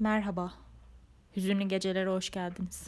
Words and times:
Merhaba. 0.00 0.52
Hüzünlü 1.36 1.68
gecelere 1.68 2.10
hoş 2.10 2.30
geldiniz. 2.30 2.86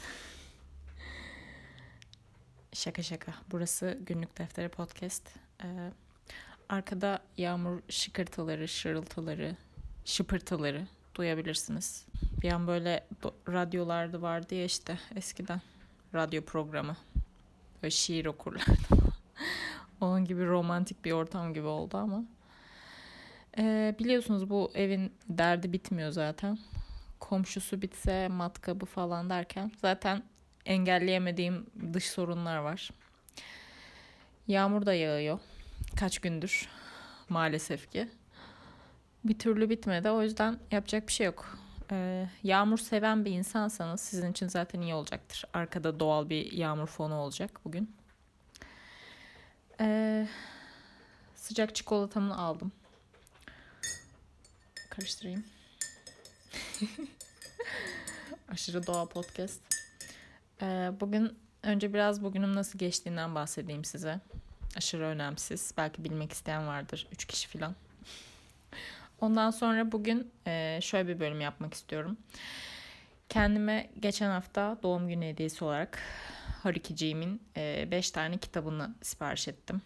şaka 2.73 3.03
şaka. 3.03 3.35
Burası 3.51 3.99
Günlük 4.07 4.39
Defteri 4.39 4.69
Podcast. 4.69 5.23
Ee, 5.65 5.93
arkada 6.69 7.23
yağmur 7.39 7.81
şıkırtıları, 7.89 8.69
şırıltıları, 8.69 9.57
şıpırtıları 10.05 10.87
duyabilirsiniz. 11.15 12.07
Bir 12.43 12.53
an 12.53 12.67
böyle 12.67 13.07
radyolarda 13.49 14.23
vardı 14.23 14.55
ya 14.55 14.65
işte 14.65 14.99
eskiden 15.17 15.61
radyo 16.15 16.43
programı. 16.45 16.97
Böyle 17.83 17.91
şiir 17.91 18.27
okurlardı. 18.27 18.73
Onun 20.01 20.25
gibi 20.25 20.47
romantik 20.47 21.05
bir 21.05 21.13
ortam 21.13 21.55
gibi 21.55 21.67
oldu 21.67 21.97
ama. 21.97 22.25
Ee, 23.59 23.95
biliyorsunuz 23.99 24.51
bu 24.51 24.71
evin 24.75 25.13
derdi 25.29 25.73
bitmiyor 25.73 26.11
zaten 26.11 26.59
komşusu 27.21 27.83
bitse 27.83 28.29
matkabı 28.29 28.87
falan 28.87 29.31
derken 29.31 29.73
zaten 29.81 30.23
engelleyemediğim 30.67 31.67
dış 31.93 32.11
sorunlar 32.11 32.57
var. 32.57 32.91
Yağmur 34.49 34.87
da 34.87 34.95
yağıyor. 34.95 35.39
Kaç 35.97 36.19
gündür 36.19 36.69
maalesef 37.29 37.91
ki. 37.91 38.09
Bir 39.25 39.39
türlü 39.39 39.71
bitmedi. 39.71 40.11
O 40.11 40.23
yüzden 40.23 40.59
yapacak 40.71 41.09
bir 41.09 41.13
şey 41.13 41.27
yok. 41.27 41.59
Ee, 41.93 42.29
yağmur 42.43 42.79
seven 42.79 43.25
bir 43.25 43.31
insansanız 43.31 44.01
sizin 44.01 44.33
için 44.33 44.49
zaten 44.49 44.81
iyi 44.81 44.95
olacaktır. 44.95 45.45
Arkada 45.53 46.01
doğal 46.01 46.29
bir 46.29 46.53
yağmur 46.53 46.87
fonu 46.87 47.15
olacak 47.15 47.61
bugün. 47.65 47.97
Ee, 49.81 50.29
sıcak 51.35 51.75
çikolatamı 51.75 52.39
aldım. 52.39 52.73
Karıştırayım. 54.91 55.45
Aşırı 58.49 58.87
doğa 58.87 59.07
podcast. 59.07 59.61
Ee, 60.63 60.91
bugün 61.01 61.39
önce 61.63 61.95
biraz 61.95 62.23
bugünüm 62.23 62.55
nasıl 62.55 62.79
geçtiğinden 62.79 63.35
bahsedeyim 63.35 63.85
size. 63.85 64.21
Aşırı 64.77 65.05
önemsiz. 65.05 65.75
Belki 65.77 66.05
bilmek 66.05 66.33
isteyen 66.33 66.67
vardır. 66.67 67.09
Üç 67.13 67.25
kişi 67.25 67.49
falan. 67.49 67.75
Ondan 69.21 69.51
sonra 69.51 69.93
bugün 69.93 70.31
e, 70.47 70.79
şöyle 70.83 71.09
bir 71.09 71.21
bölüm 71.21 71.41
yapmak 71.41 71.75
istiyorum. 71.75 72.17
Kendime 73.29 73.91
geçen 74.01 74.31
hafta 74.31 74.79
doğum 74.83 75.09
günü 75.09 75.25
hediyesi 75.27 75.65
olarak 75.65 75.99
Harikiciğimin 76.63 77.43
5 77.57 78.11
e, 78.11 78.13
tane 78.13 78.39
kitabını 78.39 78.95
sipariş 79.03 79.49
ettim. 79.49 79.83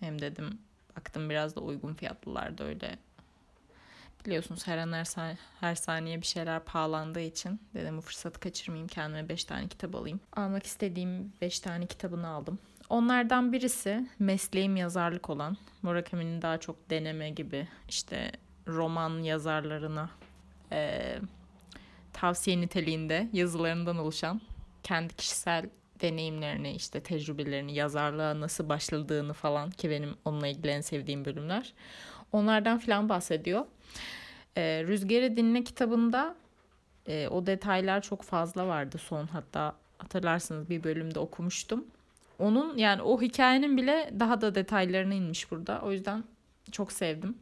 Hem 0.00 0.20
dedim 0.20 0.58
baktım 0.96 1.30
biraz 1.30 1.56
da 1.56 1.60
uygun 1.60 1.94
fiyatlılar 1.94 2.58
da 2.58 2.64
öyle 2.64 2.98
Biliyorsunuz 4.26 4.66
her 4.66 4.78
an 4.78 4.92
her, 4.92 5.04
saniye, 5.04 5.36
her 5.60 5.74
saniye 5.74 6.20
bir 6.20 6.26
şeyler 6.26 6.60
pahalandığı 6.60 7.20
için 7.20 7.60
dedim 7.74 7.96
bu 7.96 8.00
fırsatı 8.00 8.40
kaçırmayayım 8.40 8.88
kendime 8.88 9.28
5 9.28 9.44
tane 9.44 9.68
kitap 9.68 9.94
alayım. 9.94 10.20
Almak 10.32 10.66
istediğim 10.66 11.32
5 11.40 11.60
tane 11.60 11.86
kitabını 11.86 12.28
aldım. 12.28 12.58
Onlardan 12.88 13.52
birisi 13.52 14.08
mesleğim 14.18 14.76
yazarlık 14.76 15.30
olan 15.30 15.56
Murakami'nin 15.82 16.42
daha 16.42 16.58
çok 16.58 16.90
deneme 16.90 17.30
gibi 17.30 17.68
işte 17.88 18.32
roman 18.66 19.22
yazarlarına 19.22 20.10
e, 20.72 21.18
tavsiye 22.12 22.60
niteliğinde 22.60 23.28
yazılarından 23.32 23.98
oluşan 23.98 24.40
kendi 24.82 25.16
kişisel 25.16 25.70
deneyimlerini 26.00 26.72
işte 26.72 27.00
tecrübelerini 27.00 27.74
yazarlığa 27.74 28.40
nasıl 28.40 28.68
başladığını 28.68 29.32
falan 29.32 29.70
ki 29.70 29.90
benim 29.90 30.16
onunla 30.24 30.46
ilgili 30.46 30.68
en 30.68 30.80
sevdiğim 30.80 31.24
bölümler 31.24 31.72
onlardan 32.34 32.78
falan 32.78 33.08
bahsediyor. 33.08 33.64
E, 34.56 34.84
Rüzgarı 34.86 35.36
Dinle 35.36 35.64
kitabında 35.64 36.34
e, 37.06 37.28
o 37.28 37.46
detaylar 37.46 38.02
çok 38.02 38.22
fazla 38.22 38.66
vardı 38.66 38.98
son 38.98 39.26
hatta 39.26 39.76
hatırlarsınız 39.98 40.70
bir 40.70 40.84
bölümde 40.84 41.18
okumuştum. 41.18 41.84
Onun 42.38 42.76
yani 42.76 43.02
o 43.02 43.22
hikayenin 43.22 43.76
bile 43.76 44.10
daha 44.20 44.40
da 44.40 44.54
detaylarına 44.54 45.14
inmiş 45.14 45.50
burada. 45.50 45.80
O 45.84 45.92
yüzden 45.92 46.24
çok 46.72 46.92
sevdim. 46.92 47.38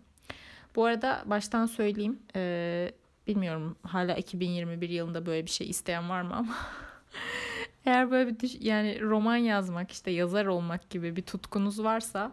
Bu 0.77 0.85
arada 0.85 1.23
baştan 1.27 1.67
söyleyeyim. 1.67 2.19
E, 2.37 2.93
bilmiyorum 3.27 3.77
hala 3.83 4.15
2021 4.15 4.89
yılında 4.89 5.27
böyle 5.27 5.47
bir 5.47 5.51
şey 5.51 5.71
isteyen 5.71 6.09
var 6.11 6.23
mı 6.23 6.35
ama 6.35 6.57
eğer 7.87 8.11
böyle 8.11 8.41
bir 8.41 8.61
yani 8.61 9.01
roman 9.01 9.37
yazmak 9.37 9.91
işte 9.91 10.11
yazar 10.11 10.47
olmak 10.47 10.91
gibi 10.91 11.17
bir 11.17 11.23
tutkunuz 11.23 11.85
varsa 11.85 12.33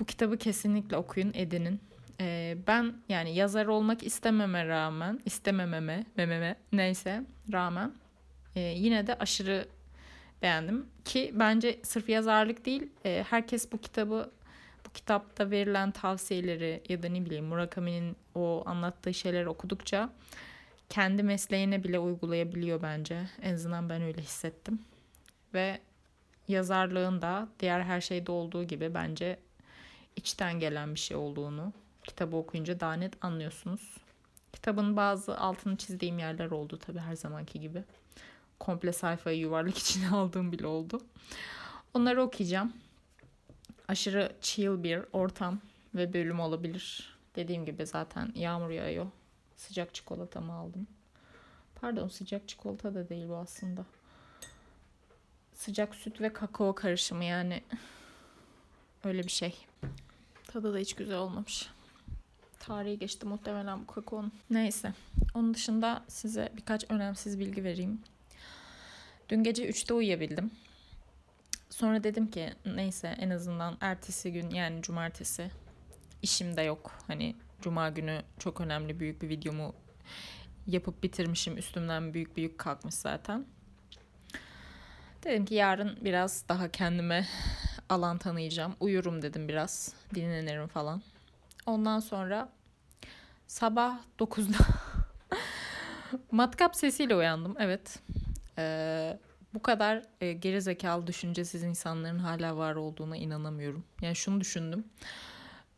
bu 0.00 0.04
kitabı 0.04 0.36
kesinlikle 0.36 0.96
okuyun 0.96 1.32
edinin. 1.34 1.80
Ee, 2.20 2.56
ben 2.66 2.94
yani 3.08 3.34
yazar 3.34 3.66
olmak 3.66 4.02
istememe 4.02 4.68
rağmen, 4.68 5.20
istemememe, 5.24 6.04
mememe 6.16 6.56
neyse 6.72 7.22
rağmen 7.52 7.92
e, 8.54 8.60
yine 8.60 9.06
de 9.06 9.18
aşırı 9.18 9.68
beğendim. 10.42 10.86
Ki 11.04 11.32
bence 11.34 11.80
sırf 11.82 12.08
yazarlık 12.08 12.66
değil, 12.66 12.90
e, 13.04 13.24
herkes 13.30 13.72
bu 13.72 13.78
kitabı 13.78 14.30
bu 14.86 14.92
kitapta 14.92 15.50
verilen 15.50 15.90
tavsiyeleri 15.90 16.82
ya 16.88 17.02
da 17.02 17.08
ne 17.08 17.24
bileyim 17.24 17.44
Murakami'nin 17.44 18.16
o 18.34 18.62
anlattığı 18.66 19.14
şeyleri 19.14 19.48
okudukça 19.48 20.10
kendi 20.88 21.22
mesleğine 21.22 21.84
bile 21.84 21.98
uygulayabiliyor 21.98 22.82
bence. 22.82 23.28
En 23.42 23.54
azından 23.54 23.88
ben 23.88 24.02
öyle 24.02 24.22
hissettim. 24.22 24.78
Ve 25.54 25.80
yazarlığın 26.48 27.22
da 27.22 27.48
diğer 27.60 27.80
her 27.80 28.00
şeyde 28.00 28.32
olduğu 28.32 28.64
gibi 28.64 28.94
bence 28.94 29.38
içten 30.16 30.60
gelen 30.60 30.94
bir 30.94 31.00
şey 31.00 31.16
olduğunu 31.16 31.72
kitabı 32.04 32.36
okuyunca 32.36 32.80
daha 32.80 32.94
net 32.94 33.24
anlıyorsunuz. 33.24 33.96
Kitabın 34.52 34.96
bazı 34.96 35.38
altını 35.38 35.76
çizdiğim 35.76 36.18
yerler 36.18 36.50
oldu 36.50 36.78
tabii 36.86 36.98
her 36.98 37.16
zamanki 37.16 37.60
gibi. 37.60 37.84
Komple 38.60 38.92
sayfayı 38.92 39.38
yuvarlak 39.38 39.78
içine 39.78 40.08
aldığım 40.08 40.52
bile 40.52 40.66
oldu. 40.66 41.00
Onları 41.94 42.22
okuyacağım. 42.22 42.72
Aşırı 43.88 44.32
chill 44.40 44.82
bir 44.82 45.02
ortam 45.12 45.60
ve 45.94 46.12
bölüm 46.12 46.40
olabilir. 46.40 47.16
Dediğim 47.36 47.64
gibi 47.64 47.86
zaten 47.86 48.32
yağmur 48.34 48.70
yağıyor. 48.70 49.06
Sıcak 49.56 49.94
çikolatamı 49.94 50.52
aldım. 50.52 50.86
Pardon 51.80 52.08
sıcak 52.08 52.48
çikolata 52.48 52.94
da 52.94 53.08
değil 53.08 53.28
bu 53.28 53.36
aslında. 53.36 53.84
Sıcak 55.54 55.94
süt 55.94 56.20
ve 56.20 56.32
kakao 56.32 56.74
karışımı 56.74 57.24
yani. 57.24 57.62
Öyle 59.04 59.22
bir 59.22 59.30
şey. 59.30 59.66
Tadı 60.46 60.74
da 60.74 60.78
hiç 60.78 60.94
güzel 60.94 61.16
olmamış. 61.16 61.68
Tarihi 62.58 62.98
geçti 62.98 63.26
muhtemelen 63.26 63.80
bu 63.82 63.86
kakaonun. 63.86 64.32
Neyse. 64.50 64.92
Onun 65.34 65.54
dışında 65.54 66.04
size 66.08 66.52
birkaç 66.56 66.90
önemsiz 66.90 67.38
bilgi 67.38 67.64
vereyim. 67.64 68.00
Dün 69.28 69.42
gece 69.42 69.70
3'te 69.70 69.94
uyuyabildim. 69.94 70.50
Sonra 71.70 72.04
dedim 72.04 72.30
ki 72.30 72.52
neyse 72.66 73.16
en 73.20 73.30
azından 73.30 73.76
ertesi 73.80 74.32
gün 74.32 74.50
yani 74.50 74.82
cumartesi 74.82 75.50
işim 76.22 76.56
de 76.56 76.62
yok. 76.62 76.92
Hani 77.06 77.36
cuma 77.60 77.88
günü 77.88 78.22
çok 78.38 78.60
önemli 78.60 79.00
büyük 79.00 79.22
bir 79.22 79.28
videomu 79.28 79.74
yapıp 80.66 81.02
bitirmişim. 81.02 81.58
Üstümden 81.58 82.14
büyük 82.14 82.36
büyük 82.36 82.58
kalkmış 82.58 82.94
zaten. 82.94 83.46
Dedim 85.24 85.44
ki 85.44 85.54
yarın 85.54 85.98
biraz 86.00 86.48
daha 86.48 86.68
kendime 86.68 87.26
alan 87.88 88.18
tanıyacağım. 88.18 88.76
Uyurum 88.80 89.22
dedim 89.22 89.48
biraz. 89.48 89.94
Dinlenirim 90.14 90.68
falan. 90.68 91.02
Ondan 91.66 92.00
sonra 92.00 92.52
sabah 93.46 93.98
9'da 94.18 94.58
matkap 96.30 96.76
sesiyle 96.76 97.16
uyandım. 97.16 97.54
Evet. 97.58 97.98
Ee, 98.58 99.18
bu 99.54 99.62
kadar 99.62 100.02
e, 100.20 100.32
geri 100.32 100.62
zekalı 100.62 101.06
düşüncesiz 101.06 101.62
insanların 101.62 102.18
hala 102.18 102.56
var 102.56 102.74
olduğuna 102.74 103.16
inanamıyorum. 103.16 103.84
Yani 104.02 104.16
şunu 104.16 104.40
düşündüm. 104.40 104.84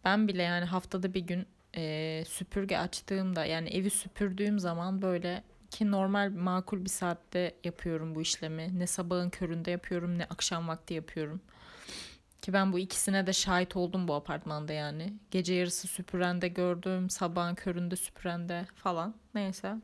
Ben 0.05 0.29
bile 0.29 0.43
yani 0.43 0.65
haftada 0.65 1.15
bir 1.15 1.21
gün 1.21 1.47
e, 1.79 2.25
süpürge 2.29 2.79
açtığımda 2.79 3.45
yani 3.45 3.69
evi 3.69 3.91
süpürdüğüm 3.91 4.59
zaman 4.59 5.03
böyle 5.03 5.43
ki 5.71 5.91
normal 5.91 6.31
makul 6.31 6.85
bir 6.85 6.91
saatte 6.91 7.55
yapıyorum 7.65 8.15
bu 8.15 8.23
işlemi. 8.23 8.79
Ne 8.79 8.87
sabahın 8.87 9.31
köründe 9.31 9.71
yapıyorum 9.71 10.19
ne 10.19 10.25
akşam 10.25 10.69
vakti 10.69 10.95
yapıyorum. 10.95 11.41
Ki 12.43 12.53
ben 12.53 12.73
bu 12.73 12.79
ikisine 12.79 13.27
de 13.27 13.33
şahit 13.33 13.77
oldum 13.77 14.09
bu 14.09 14.15
apartmanda 14.15 14.73
yani. 14.73 15.13
Gece 15.31 15.55
yarısı 15.55 15.89
süpürende 15.89 16.49
gördüm, 16.49 17.11
sabahın 17.11 17.55
köründe 17.55 17.97
süpürende 17.97 18.67
falan. 18.75 19.15
Neyse. 19.35 19.75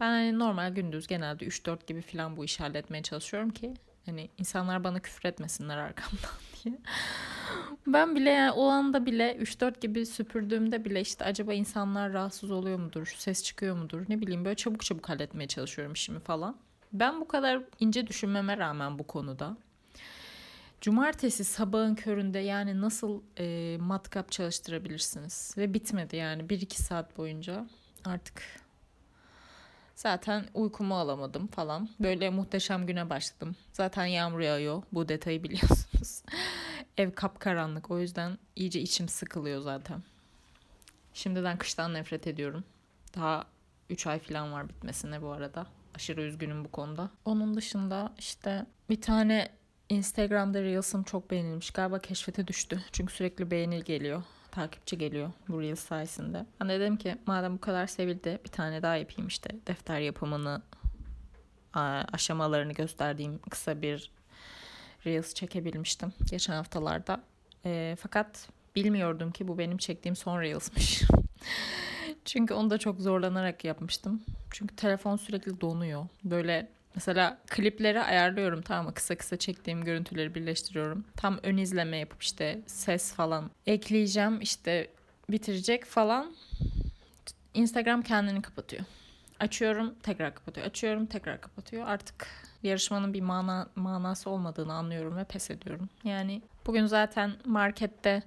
Ben 0.00 0.06
hani 0.10 0.38
normal 0.38 0.74
gündüz 0.74 1.06
genelde 1.06 1.44
3-4 1.44 1.86
gibi 1.86 2.02
falan 2.02 2.36
bu 2.36 2.44
işi 2.44 2.62
halletmeye 2.62 3.02
çalışıyorum 3.02 3.50
ki 3.50 3.74
hani 4.06 4.30
insanlar 4.38 4.84
bana 4.84 5.00
küfür 5.00 5.28
etmesinler 5.28 5.76
arkamdan 5.76 6.30
diye. 6.64 6.78
Ben 7.86 8.16
bile 8.16 8.30
yani 8.30 8.52
o 8.52 8.66
anda 8.66 9.06
bile 9.06 9.36
3-4 9.36 9.80
gibi 9.80 10.06
süpürdüğümde 10.06 10.84
bile 10.84 11.00
işte 11.00 11.24
acaba 11.24 11.52
insanlar 11.52 12.12
rahatsız 12.12 12.50
oluyor 12.50 12.78
mudur, 12.78 13.14
ses 13.18 13.42
çıkıyor 13.44 13.76
mudur 13.76 14.04
ne 14.08 14.20
bileyim 14.20 14.44
böyle 14.44 14.56
çabuk 14.56 14.84
çabuk 14.84 15.08
halletmeye 15.08 15.48
çalışıyorum 15.48 15.92
işimi 15.92 16.20
falan. 16.20 16.56
Ben 16.92 17.20
bu 17.20 17.28
kadar 17.28 17.62
ince 17.80 18.06
düşünmeme 18.06 18.56
rağmen 18.56 18.98
bu 18.98 19.06
konuda 19.06 19.56
Cumartesi 20.80 21.44
sabahın 21.44 21.94
köründe 21.94 22.38
yani 22.38 22.80
nasıl 22.80 23.22
e, 23.38 23.76
matkap 23.80 24.32
çalıştırabilirsiniz? 24.32 25.54
Ve 25.56 25.74
bitmedi 25.74 26.16
yani 26.16 26.42
1-2 26.42 26.82
saat 26.82 27.18
boyunca 27.18 27.66
artık 28.04 28.42
Zaten 29.96 30.44
uykumu 30.54 30.96
alamadım 30.96 31.46
falan. 31.46 31.88
Böyle 32.00 32.30
muhteşem 32.30 32.86
güne 32.86 33.10
başladım. 33.10 33.56
Zaten 33.72 34.04
yağmur 34.06 34.40
yağıyor. 34.40 34.82
Bu 34.92 35.08
detayı 35.08 35.42
biliyorsunuz. 35.42 36.22
Ev 36.98 37.10
kapkaranlık. 37.10 37.90
O 37.90 37.98
yüzden 37.98 38.38
iyice 38.56 38.80
içim 38.80 39.08
sıkılıyor 39.08 39.60
zaten. 39.60 40.02
Şimdiden 41.14 41.58
kıştan 41.58 41.94
nefret 41.94 42.26
ediyorum. 42.26 42.64
Daha 43.16 43.44
3 43.90 44.06
ay 44.06 44.18
falan 44.18 44.52
var 44.52 44.68
bitmesine 44.68 45.22
bu 45.22 45.28
arada. 45.28 45.66
Aşırı 45.94 46.22
üzgünüm 46.22 46.64
bu 46.64 46.70
konuda. 46.70 47.10
Onun 47.24 47.54
dışında 47.54 48.12
işte 48.18 48.66
bir 48.90 49.00
tane 49.00 49.48
Instagram'da 49.88 50.62
Reels'ım 50.62 51.02
çok 51.02 51.30
beğenilmiş. 51.30 51.70
Galiba 51.70 51.98
keşfete 51.98 52.46
düştü. 52.46 52.84
Çünkü 52.92 53.14
sürekli 53.14 53.50
beğenil 53.50 53.82
geliyor. 53.82 54.22
Takipçi 54.56 54.98
geliyor 54.98 55.30
bu 55.48 55.60
Reels 55.60 55.80
sayesinde. 55.80 56.46
Ben 56.60 56.68
de 56.68 56.80
dedim 56.80 56.96
ki 56.96 57.16
madem 57.26 57.54
bu 57.54 57.60
kadar 57.60 57.86
sevildi 57.86 58.38
bir 58.44 58.48
tane 58.48 58.82
daha 58.82 58.96
yapayım 58.96 59.28
işte. 59.28 59.50
Defter 59.66 60.00
yapımını 60.00 60.62
aşamalarını 62.12 62.72
gösterdiğim 62.72 63.38
kısa 63.38 63.82
bir 63.82 64.10
Reels 65.06 65.34
çekebilmiştim 65.34 66.12
geçen 66.30 66.52
haftalarda. 66.52 67.22
E, 67.64 67.96
fakat 68.00 68.48
bilmiyordum 68.76 69.32
ki 69.32 69.48
bu 69.48 69.58
benim 69.58 69.78
çektiğim 69.78 70.16
son 70.16 70.40
Reels'miş. 70.40 71.02
Çünkü 72.24 72.54
onu 72.54 72.70
da 72.70 72.78
çok 72.78 73.00
zorlanarak 73.00 73.64
yapmıştım. 73.64 74.22
Çünkü 74.50 74.76
telefon 74.76 75.16
sürekli 75.16 75.60
donuyor. 75.60 76.06
Böyle 76.24 76.68
mesela 76.96 77.38
klipleri 77.46 78.00
ayarlıyorum 78.00 78.62
tamam 78.62 78.86
mı? 78.86 78.94
Kısa 78.94 79.16
kısa 79.16 79.36
çektiğim 79.36 79.84
görüntüleri 79.84 80.34
birleştiriyorum. 80.34 81.04
Tam 81.16 81.38
ön 81.42 81.56
izleme 81.56 81.96
yapıp 81.96 82.22
işte 82.22 82.60
ses 82.66 83.12
falan 83.12 83.50
ekleyeceğim 83.66 84.40
işte 84.40 84.90
bitirecek 85.30 85.84
falan. 85.84 86.34
Instagram 87.54 88.02
kendini 88.02 88.42
kapatıyor. 88.42 88.84
Açıyorum 89.40 89.94
tekrar 90.02 90.34
kapatıyor. 90.34 90.66
Açıyorum 90.66 91.06
tekrar 91.06 91.40
kapatıyor. 91.40 91.86
Artık 91.86 92.26
yarışmanın 92.62 93.14
bir 93.14 93.20
mana, 93.20 93.68
manası 93.76 94.30
olmadığını 94.30 94.72
anlıyorum 94.72 95.16
ve 95.16 95.24
pes 95.24 95.50
ediyorum. 95.50 95.88
Yani 96.04 96.42
bugün 96.66 96.86
zaten 96.86 97.32
markette 97.44 98.22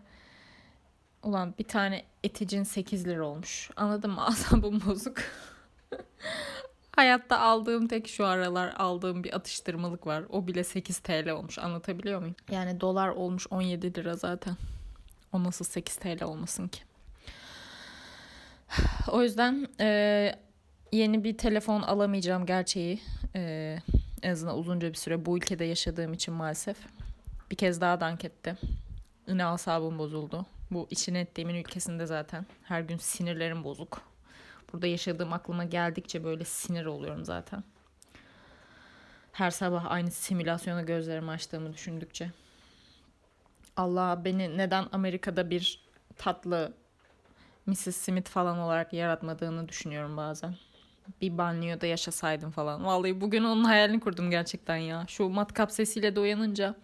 Ulan 1.23 1.53
bir 1.59 1.63
tane 1.63 2.05
eticin 2.23 2.63
8 2.63 3.07
lira 3.07 3.25
olmuş. 3.25 3.69
Anladın 3.75 4.11
mı? 4.11 4.21
Asabım 4.25 4.81
bozuk. 4.85 5.17
Hayatta 6.99 7.39
aldığım 7.39 7.87
tek 7.87 8.07
şu 8.07 8.25
aralar 8.25 8.73
aldığım 8.77 9.23
bir 9.23 9.35
atıştırmalık 9.35 10.07
var. 10.07 10.23
O 10.29 10.47
bile 10.47 10.63
8 10.63 10.99
TL 10.99 11.29
olmuş. 11.29 11.59
Anlatabiliyor 11.59 12.19
muyum? 12.19 12.35
Yani 12.51 12.81
dolar 12.81 13.09
olmuş 13.09 13.47
17 13.49 13.95
lira 13.95 14.15
zaten. 14.15 14.55
O 15.33 15.43
nasıl 15.43 15.65
8 15.65 15.95
TL 15.95 16.23
olmasın 16.23 16.67
ki? 16.67 16.81
O 19.11 19.21
yüzden 19.23 19.67
e, 19.79 20.31
yeni 20.91 21.23
bir 21.23 21.37
telefon 21.37 21.81
alamayacağım 21.81 22.45
gerçeği. 22.45 23.01
E, 23.35 23.77
en 24.23 24.31
azından 24.31 24.57
uzunca 24.57 24.89
bir 24.89 24.97
süre 24.97 25.25
bu 25.25 25.37
ülkede 25.37 25.65
yaşadığım 25.65 26.13
için 26.13 26.33
maalesef. 26.33 26.77
Bir 27.51 27.55
kez 27.55 27.81
daha 27.81 27.99
dank 27.99 28.25
etti. 28.25 28.55
Yine 29.27 29.45
asabım 29.45 29.99
bozuldu. 29.99 30.45
Bu 30.71 30.87
için 30.89 31.15
ettiğimin 31.15 31.55
ülkesinde 31.55 32.05
zaten 32.05 32.45
her 32.63 32.81
gün 32.81 32.97
sinirlerim 32.97 33.63
bozuk. 33.63 34.08
Burada 34.73 34.87
yaşadığım 34.87 35.33
aklıma 35.33 35.63
geldikçe 35.63 36.23
böyle 36.23 36.45
sinir 36.45 36.85
oluyorum 36.85 37.25
zaten. 37.25 37.63
Her 39.31 39.51
sabah 39.51 39.91
aynı 39.91 40.11
simülasyona 40.11 40.81
gözlerimi 40.81 41.31
açtığımı 41.31 41.73
düşündükçe. 41.73 42.31
Allah 43.77 44.21
beni 44.25 44.57
neden 44.57 44.85
Amerika'da 44.91 45.49
bir 45.49 45.81
tatlı 46.17 46.73
Mrs. 47.65 47.95
Smith 47.95 48.29
falan 48.29 48.57
olarak 48.57 48.93
yaratmadığını 48.93 49.69
düşünüyorum 49.69 50.17
bazen. 50.17 50.55
Bir 51.21 51.37
banyoda 51.37 51.85
yaşasaydım 51.85 52.51
falan. 52.51 52.85
Vallahi 52.85 53.21
bugün 53.21 53.43
onun 53.43 53.63
hayalini 53.63 53.99
kurdum 53.99 54.31
gerçekten 54.31 54.77
ya. 54.77 55.05
Şu 55.07 55.29
matkap 55.29 55.71
sesiyle 55.71 56.15
de 56.15 56.19
uyanınca 56.19 56.75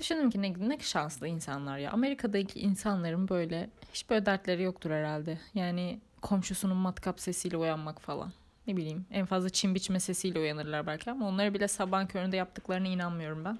Düşündüm 0.00 0.30
ki 0.30 0.42
ne, 0.42 0.68
ne 0.68 0.78
şanslı 0.78 1.28
insanlar 1.28 1.78
ya. 1.78 1.90
Amerika'daki 1.90 2.60
insanların 2.60 3.28
böyle 3.28 3.70
hiç 3.92 4.10
böyle 4.10 4.26
dertleri 4.26 4.62
yoktur 4.62 4.90
herhalde. 4.90 5.38
Yani 5.54 6.00
komşusunun 6.22 6.76
matkap 6.76 7.20
sesiyle 7.20 7.56
uyanmak 7.56 8.00
falan. 8.00 8.32
Ne 8.66 8.76
bileyim 8.76 9.06
en 9.10 9.26
fazla 9.26 9.50
çim 9.50 9.74
biçme 9.74 10.00
sesiyle 10.00 10.38
uyanırlar 10.38 10.86
belki 10.86 11.10
ama 11.10 11.28
onları 11.28 11.54
bile 11.54 11.68
sabah 11.68 12.08
köründe 12.08 12.36
yaptıklarına 12.36 12.88
inanmıyorum 12.88 13.44
ben. 13.44 13.58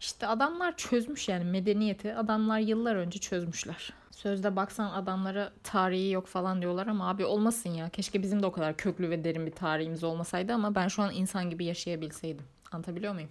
İşte 0.00 0.26
adamlar 0.26 0.76
çözmüş 0.76 1.28
yani 1.28 1.44
medeniyeti 1.44 2.14
adamlar 2.14 2.58
yıllar 2.58 2.96
önce 2.96 3.18
çözmüşler. 3.18 3.92
Sözde 4.10 4.56
baksan 4.56 4.90
adamlara 4.90 5.52
tarihi 5.62 6.10
yok 6.10 6.26
falan 6.26 6.62
diyorlar 6.62 6.86
ama 6.86 7.08
abi 7.08 7.24
olmasın 7.24 7.70
ya. 7.70 7.88
Keşke 7.88 8.22
bizim 8.22 8.42
de 8.42 8.46
o 8.46 8.52
kadar 8.52 8.76
köklü 8.76 9.10
ve 9.10 9.24
derin 9.24 9.46
bir 9.46 9.52
tarihimiz 9.52 10.04
olmasaydı 10.04 10.54
ama 10.54 10.74
ben 10.74 10.88
şu 10.88 11.02
an 11.02 11.14
insan 11.14 11.50
gibi 11.50 11.64
yaşayabilseydim. 11.64 12.44
Anlatabiliyor 12.72 13.14
muyum? 13.14 13.30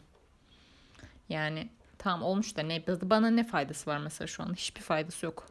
Yani 1.30 1.69
tamam 1.98 2.24
olmuş 2.24 2.57
da 2.57 2.62
ne 2.62 2.83
bana 2.88 3.30
ne 3.30 3.44
faydası 3.44 3.89
var 3.89 3.98
mesela 3.98 4.27
şu 4.27 4.44
an? 4.44 4.53
Hiçbir 4.53 4.81
faydası 4.81 5.25
yok. 5.25 5.48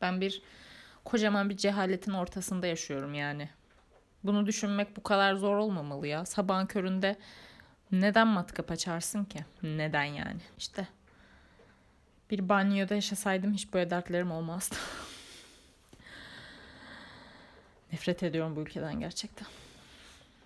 Ben 0.00 0.20
bir 0.20 0.42
kocaman 1.04 1.50
bir 1.50 1.56
cehaletin 1.56 2.12
ortasında 2.12 2.66
yaşıyorum 2.66 3.14
yani. 3.14 3.48
Bunu 4.24 4.46
düşünmek 4.46 4.96
bu 4.96 5.02
kadar 5.02 5.34
zor 5.34 5.56
olmamalı 5.56 6.06
ya. 6.06 6.24
Sabahın 6.24 6.66
köründe 6.66 7.16
neden 7.92 8.26
matkap 8.26 8.70
açarsın 8.70 9.24
ki? 9.24 9.44
Neden 9.62 10.04
yani? 10.04 10.40
İşte 10.58 10.88
bir 12.30 12.48
banyoda 12.48 12.94
yaşasaydım 12.94 13.52
hiç 13.52 13.74
böyle 13.74 13.90
dertlerim 13.90 14.30
olmazdı. 14.30 14.76
Nefret 17.92 18.22
ediyorum 18.22 18.56
bu 18.56 18.60
ülkeden 18.60 19.00
gerçekten. 19.00 19.48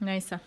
Neyse. 0.01 0.41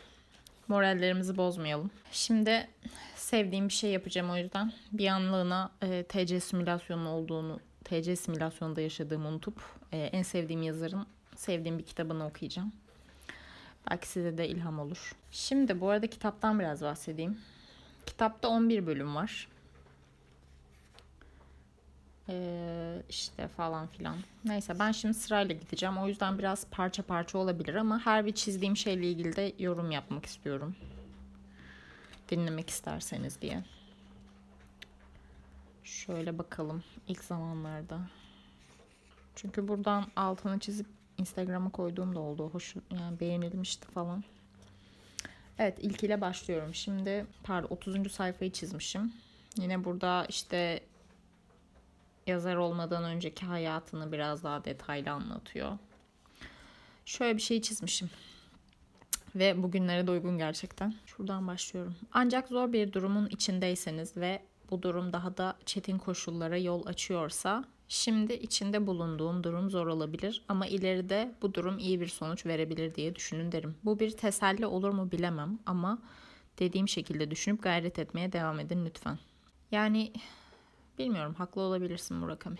Morallerimizi 0.67 1.37
bozmayalım. 1.37 1.91
Şimdi 2.11 2.67
sevdiğim 3.15 3.67
bir 3.67 3.73
şey 3.73 3.91
yapacağım 3.91 4.29
o 4.29 4.37
yüzden. 4.37 4.73
Bir 4.91 5.07
anlığına 5.07 5.71
e, 5.81 6.03
TC 6.03 6.39
simülasyonu 6.39 7.09
olduğunu, 7.09 7.59
TC 7.87 8.15
simülasyonunda 8.15 8.81
yaşadığımı 8.81 9.27
unutup 9.27 9.61
e, 9.91 9.97
en 9.97 10.23
sevdiğim 10.23 10.61
yazarın 10.61 11.05
sevdiğim 11.35 11.77
bir 11.79 11.83
kitabını 11.83 12.25
okuyacağım. 12.25 12.71
Belki 13.91 14.07
size 14.07 14.37
de 14.37 14.47
ilham 14.47 14.79
olur. 14.79 15.15
Şimdi 15.31 15.81
bu 15.81 15.89
arada 15.89 16.07
kitaptan 16.07 16.59
biraz 16.59 16.81
bahsedeyim. 16.81 17.37
Kitapta 18.05 18.47
11 18.47 18.87
bölüm 18.87 19.15
var. 19.15 19.47
Ee, 22.29 23.01
işte 23.09 23.47
falan 23.47 23.87
filan. 23.87 24.15
Neyse 24.45 24.79
ben 24.79 24.91
şimdi 24.91 25.13
sırayla 25.13 25.55
gideceğim. 25.55 25.97
O 25.97 26.07
yüzden 26.07 26.39
biraz 26.39 26.67
parça 26.71 27.03
parça 27.03 27.37
olabilir 27.37 27.75
ama 27.75 28.05
her 28.05 28.25
bir 28.25 28.31
çizdiğim 28.31 28.77
şeyle 28.77 29.09
ilgili 29.11 29.35
de 29.35 29.53
yorum 29.59 29.91
yapmak 29.91 30.25
istiyorum 30.25 30.75
dinlemek 32.29 32.69
isterseniz 32.69 33.41
diye. 33.41 33.63
Şöyle 35.87 36.37
bakalım 36.37 36.83
ilk 37.07 37.23
zamanlarda. 37.23 37.99
Çünkü 39.35 39.67
buradan 39.67 40.05
altını 40.15 40.59
çizip 40.59 40.87
Instagram'a 41.17 41.69
koyduğum 41.69 42.15
da 42.15 42.19
oldu. 42.19 42.49
Hoş 42.49 42.75
yani 42.91 43.19
beğenilmişti 43.19 43.87
falan. 43.87 44.23
Evet 45.59 45.77
ilk 45.81 46.03
ile 46.03 46.21
başlıyorum. 46.21 46.75
Şimdi 46.75 47.25
pardon 47.43 47.67
30. 47.69 48.11
sayfayı 48.11 48.51
çizmişim. 48.51 49.13
Yine 49.57 49.83
burada 49.83 50.25
işte 50.29 50.83
yazar 52.27 52.55
olmadan 52.55 53.03
önceki 53.03 53.45
hayatını 53.45 54.11
biraz 54.11 54.43
daha 54.43 54.65
detaylı 54.65 55.11
anlatıyor. 55.11 55.77
Şöyle 57.05 57.37
bir 57.37 57.41
şey 57.41 57.61
çizmişim. 57.61 58.09
Ve 59.35 59.63
bugünlere 59.63 60.07
de 60.07 60.11
uygun 60.11 60.37
gerçekten. 60.37 60.93
Şuradan 61.05 61.47
başlıyorum. 61.47 61.95
Ancak 62.11 62.47
zor 62.47 62.73
bir 62.73 62.93
durumun 62.93 63.27
içindeyseniz 63.27 64.17
ve 64.17 64.41
bu 64.71 64.83
durum 64.83 65.13
daha 65.13 65.37
da 65.37 65.57
çetin 65.65 65.97
koşullara 65.97 66.57
yol 66.57 66.85
açıyorsa 66.85 67.63
şimdi 67.87 68.33
içinde 68.33 68.87
bulunduğum 68.87 69.43
durum 69.43 69.69
zor 69.69 69.87
olabilir 69.87 70.45
ama 70.47 70.67
ileride 70.67 71.35
bu 71.41 71.53
durum 71.53 71.79
iyi 71.79 72.01
bir 72.01 72.07
sonuç 72.07 72.45
verebilir 72.45 72.95
diye 72.95 73.15
düşünün 73.15 73.51
derim. 73.51 73.75
Bu 73.85 73.99
bir 73.99 74.11
teselli 74.11 74.65
olur 74.65 74.89
mu 74.89 75.11
bilemem 75.11 75.59
ama 75.65 75.99
dediğim 76.59 76.87
şekilde 76.87 77.31
düşünüp 77.31 77.63
gayret 77.63 77.99
etmeye 77.99 78.31
devam 78.31 78.59
edin 78.59 78.85
lütfen. 78.85 79.19
Yani 79.71 80.13
bilmiyorum 80.99 81.33
haklı 81.33 81.61
olabilirsin 81.61 82.17
Murakami. 82.17 82.57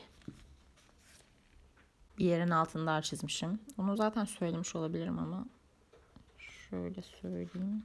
Bir 2.20 2.26
yerin 2.26 2.50
altında 2.50 3.02
çizmişim. 3.02 3.60
Onu 3.78 3.98
zaten 3.98 4.26
söylemiş 4.26 4.76
olabilirim 4.76 5.20
ama 5.20 5.46
Şöyle 6.70 7.02
söyleyeyim. 7.02 7.84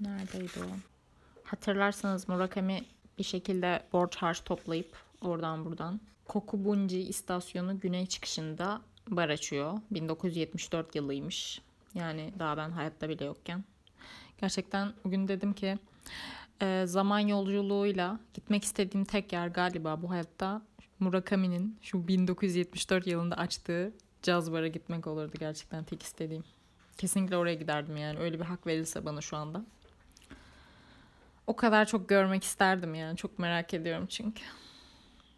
Neredeydi 0.00 0.60
o? 0.60 0.76
Hatırlarsanız 1.44 2.28
Murakami 2.28 2.84
bir 3.18 3.24
şekilde 3.24 3.82
borç 3.92 4.16
harç 4.16 4.44
toplayıp 4.44 4.96
oradan 5.22 5.64
buradan 5.64 6.00
Kokubunji 6.28 7.00
istasyonu 7.00 7.80
güney 7.80 8.06
çıkışında 8.06 8.80
bar 9.08 9.28
açıyor. 9.28 9.78
1974 9.90 10.94
yılıymış. 10.94 11.60
Yani 11.94 12.32
daha 12.38 12.56
ben 12.56 12.70
hayatta 12.70 13.08
bile 13.08 13.24
yokken. 13.24 13.64
Gerçekten 14.40 14.92
bugün 15.04 15.28
dedim 15.28 15.52
ki 15.52 15.78
e, 16.62 16.84
zaman 16.86 17.18
yolculuğuyla 17.18 18.20
gitmek 18.34 18.64
istediğim 18.64 19.04
tek 19.04 19.32
yer 19.32 19.48
galiba 19.48 20.02
bu 20.02 20.10
hayatta 20.10 20.62
Murakami'nin 21.00 21.78
şu 21.82 22.08
1974 22.08 23.06
yılında 23.06 23.36
açtığı 23.36 23.92
caz 24.22 24.52
bara 24.52 24.68
gitmek 24.68 25.06
olurdu 25.06 25.32
gerçekten 25.38 25.84
tek 25.84 26.02
istediğim. 26.02 26.44
Kesinlikle 26.98 27.36
oraya 27.36 27.54
giderdim 27.54 27.96
yani 27.96 28.18
öyle 28.18 28.40
bir 28.40 28.44
hak 28.44 28.66
verilse 28.66 29.04
bana 29.04 29.20
şu 29.20 29.36
anda. 29.36 29.64
O 31.48 31.56
kadar 31.56 31.86
çok 31.86 32.08
görmek 32.08 32.44
isterdim 32.44 32.94
yani 32.94 33.16
çok 33.16 33.38
merak 33.38 33.74
ediyorum 33.74 34.06
çünkü. 34.06 34.42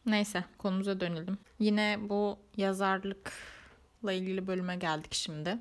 Neyse 0.06 0.44
konumuza 0.58 1.00
dönelim. 1.00 1.38
Yine 1.58 1.98
bu 2.00 2.38
yazarlıkla 2.56 4.12
ilgili 4.12 4.46
bölüme 4.46 4.76
geldik 4.76 5.14
şimdi. 5.14 5.58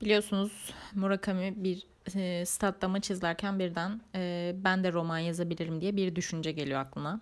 Biliyorsunuz 0.00 0.74
Murakami 0.94 1.54
bir 1.56 1.86
e, 2.14 2.46
statta 2.46 2.88
maç 2.88 3.10
izlerken 3.10 3.58
birden 3.58 4.00
e, 4.14 4.52
ben 4.56 4.84
de 4.84 4.92
roman 4.92 5.18
yazabilirim 5.18 5.80
diye 5.80 5.96
bir 5.96 6.16
düşünce 6.16 6.52
geliyor 6.52 6.80
aklına. 6.80 7.20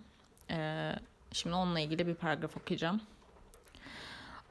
E, 0.50 0.90
şimdi 1.32 1.56
onunla 1.56 1.80
ilgili 1.80 2.06
bir 2.06 2.14
paragraf 2.14 2.56
okuyacağım. 2.56 3.00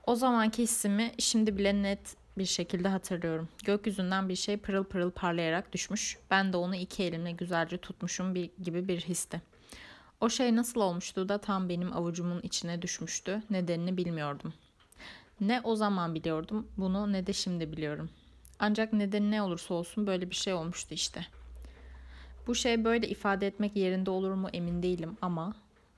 O 0.07 0.15
zamanki 0.15 0.63
hissimi 0.63 1.11
şimdi 1.19 1.57
bile 1.57 1.83
net 1.83 2.20
bir 2.37 2.45
şekilde 2.45 2.87
hatırlıyorum. 2.87 3.49
Gökyüzünden 3.63 4.29
bir 4.29 4.35
şey 4.35 4.57
pırıl 4.57 4.83
pırıl 4.83 5.11
parlayarak 5.11 5.73
düşmüş. 5.73 6.17
Ben 6.31 6.53
de 6.53 6.57
onu 6.57 6.75
iki 6.75 7.03
elimle 7.03 7.31
güzelce 7.31 7.77
tutmuşum 7.77 8.35
bir, 8.35 8.49
gibi 8.63 8.87
bir 8.87 9.01
histi. 9.01 9.41
O 10.21 10.29
şey 10.29 10.55
nasıl 10.55 10.81
olmuştu 10.81 11.29
da 11.29 11.37
tam 11.37 11.69
benim 11.69 11.93
avucumun 11.93 12.41
içine 12.41 12.81
düşmüştü. 12.81 13.43
Nedenini 13.49 13.97
bilmiyordum. 13.97 14.53
Ne 15.41 15.61
o 15.63 15.75
zaman 15.75 16.15
biliyordum 16.15 16.67
bunu 16.77 17.11
ne 17.13 17.27
de 17.27 17.33
şimdi 17.33 17.71
biliyorum. 17.71 18.09
Ancak 18.59 18.93
nedeni 18.93 19.31
ne 19.31 19.41
olursa 19.41 19.73
olsun 19.73 20.07
böyle 20.07 20.29
bir 20.29 20.35
şey 20.35 20.53
olmuştu 20.53 20.93
işte. 20.93 21.25
Bu 22.47 22.55
şey 22.55 22.83
böyle 22.83 23.09
ifade 23.09 23.47
etmek 23.47 23.75
yerinde 23.75 24.09
olur 24.11 24.33
mu 24.33 24.49
emin 24.53 24.83
değilim 24.83 25.17
ama 25.21 25.55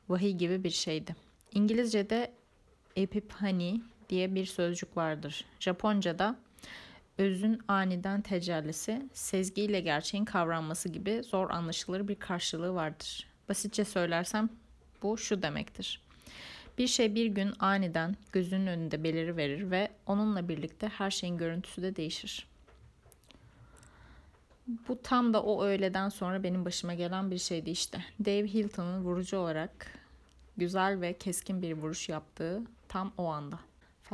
vahiy 0.09 0.31
gibi 0.31 0.63
bir 0.63 0.69
şeydi. 0.69 1.15
İngilizce'de 1.51 2.33
epiphany 2.95 3.79
diye 4.09 4.35
bir 4.35 4.45
sözcük 4.45 4.97
vardır. 4.97 5.45
Japonca'da 5.59 6.35
özün 7.17 7.61
aniden 7.67 8.21
tecellisi, 8.21 9.09
sezgiyle 9.13 9.79
gerçeğin 9.79 10.25
kavranması 10.25 10.89
gibi 10.89 11.23
zor 11.23 11.49
anlaşılır 11.49 12.07
bir 12.07 12.15
karşılığı 12.15 12.73
vardır. 12.73 13.27
Basitçe 13.49 13.85
söylersem 13.85 14.49
bu 15.03 15.17
şu 15.17 15.41
demektir. 15.41 16.01
Bir 16.77 16.87
şey 16.87 17.15
bir 17.15 17.25
gün 17.25 17.53
aniden 17.59 18.15
gözünün 18.31 18.67
önünde 18.67 19.03
beliri 19.03 19.37
verir 19.37 19.71
ve 19.71 19.91
onunla 20.05 20.49
birlikte 20.49 20.87
her 20.87 21.11
şeyin 21.11 21.37
görüntüsü 21.37 21.81
de 21.81 21.95
değişir. 21.95 22.47
Bu 24.87 25.01
tam 25.03 25.33
da 25.33 25.43
o 25.43 25.63
öğleden 25.63 26.09
sonra 26.09 26.43
benim 26.43 26.65
başıma 26.65 26.93
gelen 26.93 27.31
bir 27.31 27.37
şeydi 27.37 27.69
işte. 27.69 28.05
Dave 28.25 28.47
Hilton'un 28.47 29.03
vurucu 29.03 29.37
olarak 29.37 29.99
güzel 30.57 31.01
ve 31.01 31.17
keskin 31.17 31.61
bir 31.61 31.73
vuruş 31.73 32.09
yaptığı 32.09 32.61
tam 32.87 33.13
o 33.17 33.25
anda 33.25 33.59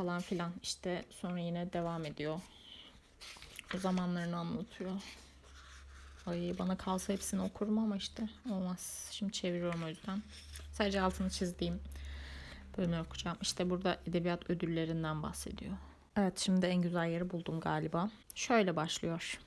falan 0.00 0.20
filan 0.20 0.52
işte 0.62 1.04
sonra 1.10 1.38
yine 1.38 1.72
devam 1.72 2.04
ediyor. 2.04 2.40
O 3.74 3.78
zamanlarını 3.78 4.36
anlatıyor. 4.36 4.90
Ay 6.26 6.54
bana 6.58 6.76
kalsa 6.76 7.12
hepsini 7.12 7.42
okurum 7.42 7.78
ama 7.78 7.96
işte 7.96 8.28
olmaz. 8.50 9.08
Şimdi 9.10 9.32
çeviriyorum 9.32 9.82
o 9.84 9.88
yüzden. 9.88 10.22
Sadece 10.72 11.00
altını 11.00 11.30
çizdiğim 11.30 11.80
bölümü 12.78 13.00
okuyacağım. 13.00 13.36
İşte 13.42 13.70
burada 13.70 13.98
edebiyat 14.06 14.50
ödüllerinden 14.50 15.22
bahsediyor. 15.22 15.72
Evet 16.16 16.38
şimdi 16.38 16.66
en 16.66 16.82
güzel 16.82 17.08
yeri 17.08 17.30
buldum 17.30 17.60
galiba. 17.60 18.10
Şöyle 18.34 18.76
başlıyor. 18.76 19.40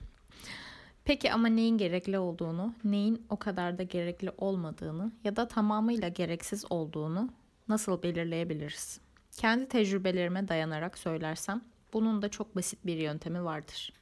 Peki 1.05 1.33
ama 1.33 1.47
neyin 1.47 1.77
gerekli 1.77 2.19
olduğunu, 2.19 2.75
neyin 2.83 3.25
o 3.29 3.37
kadar 3.37 3.77
da 3.77 3.83
gerekli 3.83 4.31
olmadığını 4.37 5.11
ya 5.23 5.35
da 5.35 5.47
tamamıyla 5.47 6.07
gereksiz 6.07 6.65
olduğunu 6.69 7.29
nasıl 7.67 8.03
belirleyebiliriz? 8.03 8.99
Kendi 9.37 9.67
tecrübelerime 9.67 10.47
dayanarak 10.47 10.97
söylersem 10.97 11.61
bunun 11.93 12.21
da 12.21 12.29
çok 12.29 12.55
basit 12.55 12.85
bir 12.85 12.97
yöntemi 12.97 13.43
vardır. 13.43 13.93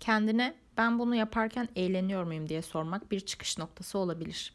Kendine 0.00 0.54
ben 0.76 0.98
bunu 0.98 1.14
yaparken 1.14 1.68
eğleniyor 1.76 2.24
muyum 2.24 2.48
diye 2.48 2.62
sormak 2.62 3.10
bir 3.10 3.20
çıkış 3.20 3.58
noktası 3.58 3.98
olabilir. 3.98 4.54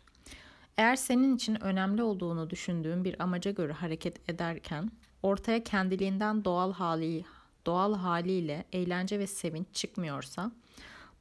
Eğer 0.78 0.96
senin 0.96 1.36
için 1.36 1.64
önemli 1.64 2.04
olduğunu 2.04 2.50
düşündüğün 2.50 3.04
bir 3.04 3.22
amaca 3.22 3.52
göre 3.52 3.74
hareket 3.74 4.30
ederken 4.30 4.92
ortaya 5.24 5.64
kendiliğinden 5.64 6.46
doğal 6.46 6.74
hali 6.74 7.26
doğal 7.66 7.96
haliyle 7.96 8.66
eğlence 8.74 9.20
ve 9.20 9.28
sevinç 9.28 9.68
çıkmıyorsa, 9.74 10.52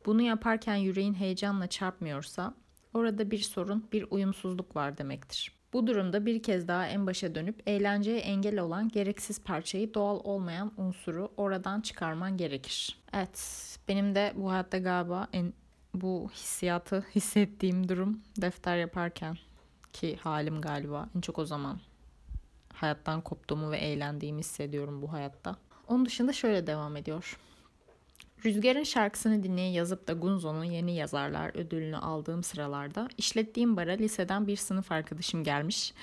bunu 0.07 0.23
yaparken 0.23 0.77
yüreğin 0.77 1.15
heyecanla 1.15 1.67
çarpmıyorsa 1.67 2.55
orada 2.95 3.31
bir 3.31 3.39
sorun, 3.39 3.89
bir 3.93 4.07
uyumsuzluk 4.11 4.77
var 4.77 4.99
demektir. 4.99 5.58
Bu 5.73 5.87
durumda 5.87 6.27
bir 6.27 6.43
kez 6.43 6.69
daha 6.69 6.87
en 6.87 7.07
başa 7.07 7.35
dönüp 7.35 7.63
eğlenceye 7.67 8.19
engel 8.19 8.59
olan 8.59 8.89
gereksiz 8.89 9.41
parçayı 9.43 9.95
doğal 9.95 10.21
olmayan 10.25 10.73
unsuru 10.77 11.33
oradan 11.37 11.81
çıkarman 11.81 12.37
gerekir. 12.37 12.99
Evet, 13.13 13.39
benim 13.89 14.15
de 14.15 14.33
bu 14.37 14.51
hayatta 14.51 14.79
galiba 14.79 15.29
en 15.33 15.53
bu 15.95 16.31
hissiyatı 16.35 17.05
hissettiğim 17.15 17.89
durum 17.89 18.21
defter 18.41 18.77
yaparken 18.77 19.39
ki 19.93 20.17
halim 20.17 20.61
galiba 20.61 21.09
en 21.17 21.21
çok 21.21 21.39
o 21.39 21.45
zaman 21.45 21.81
hayattan 22.75 23.21
koptuğumu 23.21 23.71
ve 23.71 23.79
eğlendiğimi 23.79 24.41
hissediyorum 24.41 25.03
bu 25.03 25.13
hayatta. 25.13 25.57
Onun 25.89 26.07
dışında 26.07 26.33
şöyle 26.33 26.67
devam 26.67 26.97
ediyor. 26.97 27.39
Rüzgar'ın 28.45 28.83
şarkısını 28.83 29.43
dinleye 29.43 29.71
yazıp 29.71 30.09
da 30.09 30.13
Gunzo'nun 30.13 30.65
yeni 30.65 30.97
yazarlar 30.97 31.57
ödülünü 31.57 31.97
aldığım 31.97 32.43
sıralarda 32.43 33.09
işlettiğim 33.19 33.77
bara 33.77 33.93
liseden 33.93 34.47
bir 34.47 34.57
sınıf 34.57 34.93
arkadaşım 34.93 35.45
gelmiş 35.45 35.95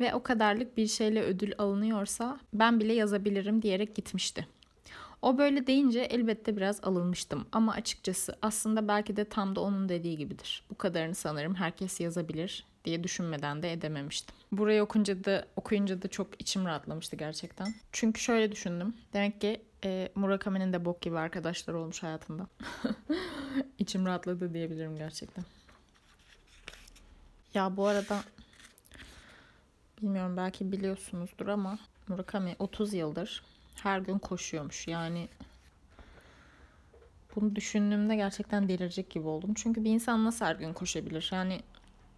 ve 0.00 0.14
o 0.14 0.22
kadarlık 0.22 0.76
bir 0.76 0.86
şeyle 0.86 1.22
ödül 1.22 1.52
alınıyorsa 1.58 2.40
ben 2.52 2.80
bile 2.80 2.92
yazabilirim 2.92 3.62
diyerek 3.62 3.94
gitmişti. 3.94 4.46
O 5.22 5.38
böyle 5.38 5.66
deyince 5.66 6.00
elbette 6.00 6.56
biraz 6.56 6.84
alınmıştım 6.84 7.46
ama 7.52 7.72
açıkçası 7.72 8.36
aslında 8.42 8.88
belki 8.88 9.16
de 9.16 9.24
tam 9.24 9.56
da 9.56 9.60
onun 9.60 9.88
dediği 9.88 10.16
gibidir. 10.16 10.64
Bu 10.70 10.78
kadarını 10.78 11.14
sanırım 11.14 11.54
herkes 11.54 12.00
yazabilir 12.00 12.64
diye 12.84 13.04
düşünmeden 13.04 13.62
de 13.62 13.72
edememiştim. 13.72 14.34
Burayı 14.52 14.82
okunca 14.82 15.24
da 15.24 15.46
okuyunca 15.56 16.02
da 16.02 16.08
çok 16.08 16.28
içim 16.38 16.64
rahatlamıştı 16.64 17.16
gerçekten. 17.16 17.74
Çünkü 17.92 18.20
şöyle 18.20 18.52
düşündüm. 18.52 18.94
Demek 19.12 19.40
ki 19.40 19.62
e, 19.84 20.08
Murakami'nin 20.14 20.72
de 20.72 20.84
bok 20.84 21.00
gibi 21.00 21.18
arkadaşlar 21.18 21.74
olmuş 21.74 22.02
hayatında. 22.02 22.46
İçim 23.78 24.06
rahatladı 24.06 24.54
diyebilirim 24.54 24.96
gerçekten. 24.96 25.44
Ya 27.54 27.76
bu 27.76 27.86
arada 27.86 28.20
bilmiyorum 30.02 30.36
belki 30.36 30.72
biliyorsunuzdur 30.72 31.46
ama 31.46 31.78
Murakami 32.08 32.56
30 32.58 32.94
yıldır 32.94 33.42
her 33.82 33.98
gün 33.98 34.18
koşuyormuş. 34.18 34.88
Yani 34.88 35.28
bunu 37.36 37.56
düşündüğümde 37.56 38.16
gerçekten 38.16 38.68
delirecek 38.68 39.10
gibi 39.10 39.28
oldum. 39.28 39.54
Çünkü 39.54 39.84
bir 39.84 39.90
insan 39.90 40.24
nasıl 40.24 40.44
her 40.44 40.56
gün 40.56 40.72
koşabilir? 40.72 41.30
Yani 41.32 41.60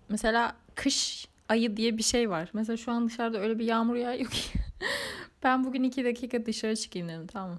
mesela 0.08 0.56
kış 0.74 1.28
ayı 1.48 1.76
diye 1.76 1.98
bir 1.98 2.02
şey 2.02 2.30
var. 2.30 2.50
Mesela 2.52 2.76
şu 2.76 2.92
an 2.92 3.06
dışarıda 3.08 3.38
öyle 3.38 3.58
bir 3.58 3.64
yağmur 3.64 3.96
yağıyor 3.96 4.30
ki. 4.30 4.61
Ben 5.42 5.64
bugün 5.64 5.82
iki 5.82 6.04
dakika 6.04 6.46
dışarı 6.46 6.76
çıkayım 6.76 7.08
dedim 7.08 7.26
tamam. 7.26 7.58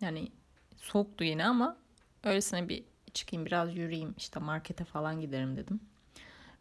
Yani 0.00 0.32
soğuktu 0.76 1.24
yine 1.24 1.46
ama 1.46 1.76
öylesine 2.24 2.68
bir 2.68 2.84
çıkayım 3.14 3.46
biraz 3.46 3.76
yürüyeyim 3.76 4.14
işte 4.18 4.40
markete 4.40 4.84
falan 4.84 5.20
giderim 5.20 5.56
dedim. 5.56 5.80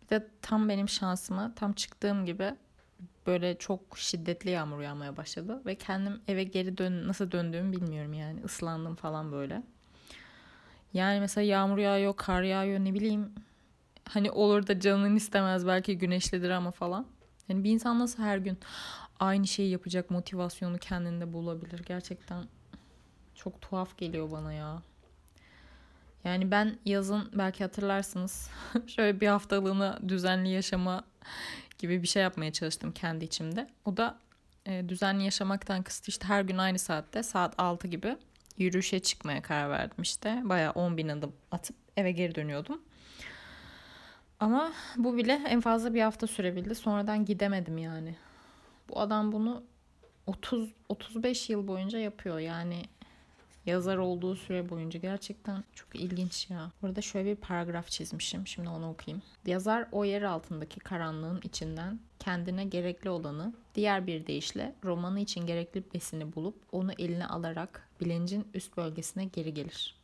Bir 0.02 0.10
de 0.10 0.28
tam 0.42 0.70
benim 0.70 0.90
şansıma 0.90 1.56
tam 1.56 1.74
çıktığım 1.74 2.26
gibi 2.26 2.56
böyle 3.28 3.58
çok 3.58 3.98
şiddetli 3.98 4.50
yağmur 4.50 4.82
yağmaya 4.82 5.18
başladı 5.18 5.62
ve 5.66 5.76
kendim 5.76 6.22
eve 6.28 6.44
geri 6.44 6.78
dön 6.78 7.08
nasıl 7.08 7.32
döndüğümü 7.32 7.72
bilmiyorum 7.72 8.14
yani 8.14 8.44
ıslandım 8.44 8.96
falan 8.96 9.32
böyle. 9.32 9.64
Yani 10.94 11.20
mesela 11.20 11.46
yağmur 11.46 11.78
yağıyor, 11.78 12.16
kar 12.16 12.42
yağıyor 12.42 12.80
ne 12.80 12.94
bileyim. 12.94 13.34
Hani 14.10 14.32
olur 14.32 14.68
da 14.68 14.80
canın 14.80 15.16
istemez 15.16 15.68
belki 15.68 15.98
güneşlidir 15.98 16.50
ama 16.50 16.72
falan. 16.72 17.06
Yani 17.50 17.64
bir 17.64 17.72
insan 17.72 18.00
nasıl 18.00 18.24
her 18.24 18.38
gün 18.38 18.58
aynı 19.22 19.48
şeyi 19.48 19.70
yapacak 19.70 20.10
motivasyonu 20.10 20.78
kendinde 20.78 21.34
bulabilir 21.34 21.84
gerçekten 21.86 22.46
çok 23.36 23.62
tuhaf 23.62 23.98
geliyor 23.98 24.32
bana 24.32 24.54
ya. 24.54 24.82
Yani 26.24 26.52
ben 26.52 26.78
yazın 26.86 27.30
belki 27.34 27.64
hatırlarsınız 27.64 28.50
şöyle 28.88 29.22
bir 29.22 29.28
haftalığına 29.28 30.00
düzenli 30.08 30.50
yaşama 30.50 31.04
gibi 31.78 32.02
bir 32.02 32.08
şey 32.08 32.24
yapmaya 32.24 32.54
çalıştım 32.54 32.92
kendi 32.92 33.26
içimde. 33.26 33.70
O 33.86 33.98
da 33.98 34.20
e, 34.66 34.90
düzenli 34.90 35.24
yaşamaktan 35.24 35.84
kısıt 35.84 36.08
işte 36.08 36.28
her 36.28 36.42
gün 36.42 36.58
aynı 36.58 36.80
saatte 36.80 37.24
saat 37.24 37.54
6 37.58 37.88
gibi 37.88 38.18
yürüyüşe 38.58 39.00
çıkmaya 39.00 39.42
karar 39.42 39.70
verdim 39.70 40.02
işte. 40.02 40.42
Baya 40.44 40.72
10 40.72 40.98
bin 40.98 41.08
adım 41.08 41.34
atıp 41.52 41.76
eve 41.98 42.12
geri 42.12 42.36
dönüyordum. 42.36 42.82
Ama 44.40 44.72
bu 44.98 45.18
bile 45.18 45.42
en 45.48 45.62
fazla 45.62 45.94
bir 45.94 46.02
hafta 46.02 46.28
sürebildi. 46.28 46.76
Sonradan 46.76 47.26
gidemedim 47.26 47.78
yani. 47.78 48.16
Bu 48.92 49.00
adam 49.00 49.32
bunu 49.32 49.64
30 50.28 50.70
35 50.90 51.50
yıl 51.50 51.68
boyunca 51.68 52.00
yapıyor. 52.00 52.40
Yani 52.40 52.84
Yazar 53.66 53.98
olduğu 53.98 54.36
süre 54.36 54.70
boyunca 54.70 55.00
gerçekten 55.00 55.64
çok 55.76 55.96
ilginç 55.96 56.50
ya. 56.50 56.72
Burada 56.82 57.02
şöyle 57.02 57.32
bir 57.32 57.36
paragraf 57.36 57.90
çizmişim. 57.90 58.48
Şimdi 58.48 58.70
onu 58.70 58.90
okuyayım. 58.90 59.24
Yazar 59.46 59.88
o 59.92 60.06
yer 60.06 60.22
altındaki 60.22 60.80
karanlığın 60.80 61.42
içinden 61.44 62.00
kendine 62.20 62.66
gerekli 62.66 63.10
olanı, 63.10 63.54
diğer 63.76 64.08
bir 64.08 64.28
deyişle 64.28 64.76
romanı 64.84 65.20
için 65.20 65.46
gerekli 65.46 65.84
besini 65.94 66.36
bulup 66.36 66.56
onu 66.72 66.92
eline 66.94 67.28
alarak 67.28 67.88
bilincin 68.02 68.48
üst 68.54 68.78
bölgesine 68.78 69.26
geri 69.26 69.54
gelir. 69.54 69.96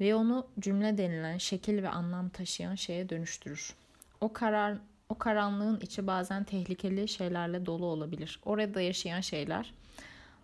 Ve 0.00 0.14
onu 0.14 0.46
cümle 0.60 0.98
denilen 0.98 1.38
şekil 1.38 1.82
ve 1.82 1.88
anlam 1.88 2.28
taşıyan 2.28 2.74
şeye 2.74 3.08
dönüştürür. 3.08 3.74
O 4.20 4.32
karar 4.32 4.78
o 5.08 5.18
karanlığın 5.18 5.80
içi 5.80 6.06
bazen 6.06 6.44
tehlikeli 6.44 7.08
şeylerle 7.08 7.66
dolu 7.66 7.86
olabilir. 7.86 8.40
Orada 8.44 8.80
yaşayan 8.80 9.20
şeyler 9.20 9.74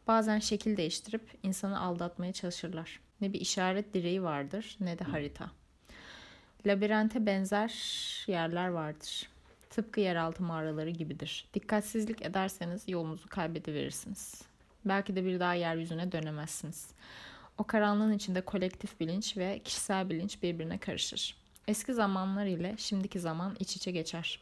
bazen 0.07 0.39
şekil 0.39 0.77
değiştirip 0.77 1.39
insanı 1.43 1.81
aldatmaya 1.81 2.33
çalışırlar. 2.33 3.01
Ne 3.21 3.33
bir 3.33 3.41
işaret 3.41 3.95
direği 3.95 4.23
vardır 4.23 4.77
ne 4.81 4.99
de 4.99 5.05
harita. 5.05 5.51
Labirente 6.67 7.27
benzer 7.27 7.75
yerler 8.27 8.69
vardır. 8.69 9.29
Tıpkı 9.71 10.01
yeraltı 10.01 10.43
mağaraları 10.43 10.91
gibidir. 10.91 11.49
Dikkatsizlik 11.55 12.23
ederseniz 12.23 12.89
yolunuzu 12.89 13.29
kaybediverirsiniz. 13.29 14.43
Belki 14.85 15.17
de 15.17 15.25
bir 15.25 15.41
daha 15.41 15.55
yeryüzüne 15.55 16.13
dönemezsiniz. 16.13 16.89
O 17.59 17.65
karanlığın 17.65 18.13
içinde 18.13 18.41
kolektif 18.41 19.01
bilinç 19.01 19.37
ve 19.37 19.59
kişisel 19.59 20.11
bilinç 20.11 20.43
birbirine 20.43 20.79
karışır. 20.79 21.37
Eski 21.69 21.95
zamanlar 21.95 22.47
ile 22.47 22.75
şimdiki 22.79 23.21
zaman 23.21 23.57
iç 23.61 23.77
içe 23.77 23.91
geçer. 23.91 24.41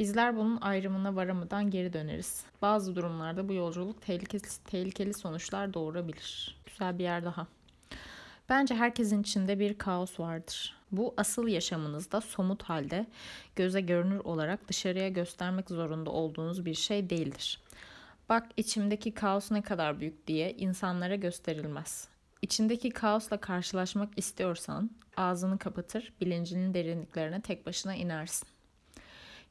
Bizler 0.00 0.36
bunun 0.36 0.60
ayrımına 0.60 1.16
varamadan 1.16 1.70
geri 1.70 1.92
döneriz. 1.92 2.44
Bazı 2.62 2.96
durumlarda 2.96 3.48
bu 3.48 3.52
yolculuk 3.52 4.02
tehlikeli, 4.02 4.42
tehlikeli 4.64 5.14
sonuçlar 5.14 5.74
doğurabilir. 5.74 6.58
Güzel 6.66 6.98
bir 6.98 7.04
yer 7.04 7.24
daha. 7.24 7.46
Bence 8.48 8.74
herkesin 8.74 9.20
içinde 9.20 9.58
bir 9.58 9.78
kaos 9.78 10.20
vardır. 10.20 10.76
Bu 10.92 11.14
asıl 11.16 11.48
yaşamınızda 11.48 12.20
somut 12.20 12.62
halde 12.62 13.06
göze 13.56 13.80
görünür 13.80 14.18
olarak 14.18 14.68
dışarıya 14.68 15.08
göstermek 15.08 15.70
zorunda 15.70 16.10
olduğunuz 16.10 16.64
bir 16.64 16.74
şey 16.74 17.10
değildir. 17.10 17.60
Bak 18.28 18.46
içimdeki 18.56 19.14
kaos 19.14 19.50
ne 19.50 19.62
kadar 19.62 20.00
büyük 20.00 20.26
diye 20.26 20.52
insanlara 20.52 21.14
gösterilmez. 21.14 22.08
İçindeki 22.42 22.90
kaosla 22.90 23.36
karşılaşmak 23.36 24.18
istiyorsan 24.18 24.90
ağzını 25.16 25.58
kapatır, 25.58 26.12
bilincinin 26.20 26.74
derinliklerine 26.74 27.40
tek 27.40 27.66
başına 27.66 27.94
inersin. 27.94 28.48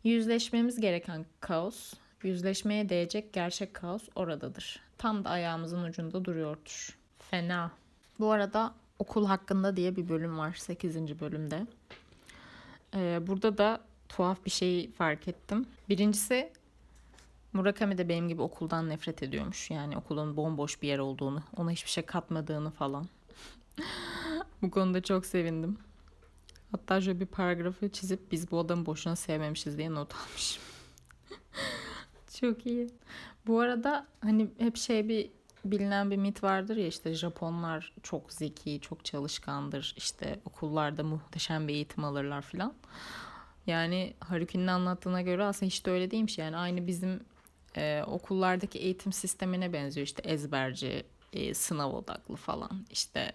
Yüzleşmemiz 0.03 0.81
gereken 0.81 1.25
kaos, 1.39 1.93
yüzleşmeye 2.23 2.89
değecek 2.89 3.33
gerçek 3.33 3.73
kaos 3.73 4.03
oradadır. 4.15 4.79
Tam 4.97 5.25
da 5.25 5.29
ayağımızın 5.29 5.83
ucunda 5.83 6.25
duruyordur. 6.25 6.97
Fena. 7.19 7.71
Bu 8.19 8.31
arada 8.31 8.73
okul 8.99 9.25
hakkında 9.25 9.75
diye 9.75 9.95
bir 9.95 10.09
bölüm 10.09 10.37
var 10.37 10.53
8. 10.53 11.19
bölümde. 11.19 11.67
Ee, 12.95 13.19
burada 13.27 13.57
da 13.57 13.81
tuhaf 14.09 14.45
bir 14.45 14.51
şey 14.51 14.91
fark 14.91 15.27
ettim. 15.27 15.65
Birincisi 15.89 16.51
Murakami 17.53 17.97
de 17.97 18.09
benim 18.09 18.27
gibi 18.27 18.41
okuldan 18.41 18.89
nefret 18.89 19.23
ediyormuş. 19.23 19.71
Yani 19.71 19.97
okulun 19.97 20.37
bomboş 20.37 20.81
bir 20.81 20.87
yer 20.87 20.99
olduğunu, 20.99 21.43
ona 21.57 21.71
hiçbir 21.71 21.89
şey 21.89 22.05
katmadığını 22.05 22.71
falan. 22.71 23.07
Bu 24.61 24.71
konuda 24.71 25.01
çok 25.01 25.25
sevindim. 25.25 25.77
Hatta 26.71 27.01
şöyle 27.01 27.19
bir 27.19 27.25
paragrafı 27.25 27.89
çizip 27.89 28.31
biz 28.31 28.51
bu 28.51 28.59
adamı 28.59 28.85
boşuna 28.85 29.15
sevmemişiz 29.15 29.77
diye 29.77 29.93
not 29.93 30.15
almışım. 30.15 30.63
çok 32.39 32.65
iyi. 32.65 32.89
Bu 33.47 33.59
arada 33.59 34.07
hani 34.21 34.49
hep 34.57 34.77
şey 34.77 35.07
bir 35.07 35.29
bilinen 35.65 36.11
bir 36.11 36.17
mit 36.17 36.43
vardır 36.43 36.77
ya 36.77 36.87
işte 36.87 37.13
Japonlar 37.13 37.93
çok 38.03 38.33
zeki, 38.33 38.79
çok 38.81 39.05
çalışkandır. 39.05 39.93
İşte 39.97 40.39
okullarda 40.45 41.03
muhteşem 41.03 41.67
bir 41.67 41.73
eğitim 41.73 42.03
alırlar 42.03 42.41
filan. 42.41 42.73
Yani 43.67 44.13
Haruki'nin 44.19 44.67
anlattığına 44.67 45.21
göre 45.21 45.43
aslında 45.43 45.65
hiç 45.65 45.85
de 45.85 45.91
öyle 45.91 46.11
değilmiş. 46.11 46.37
Yani 46.37 46.57
aynı 46.57 46.87
bizim 46.87 47.19
e, 47.77 48.03
okullardaki 48.07 48.79
eğitim 48.79 49.13
sistemine 49.13 49.73
benziyor. 49.73 50.07
İşte 50.07 50.21
ezberci, 50.29 51.03
e, 51.33 51.53
sınav 51.53 51.91
odaklı 51.91 52.35
falan. 52.35 52.85
İşte 52.91 53.33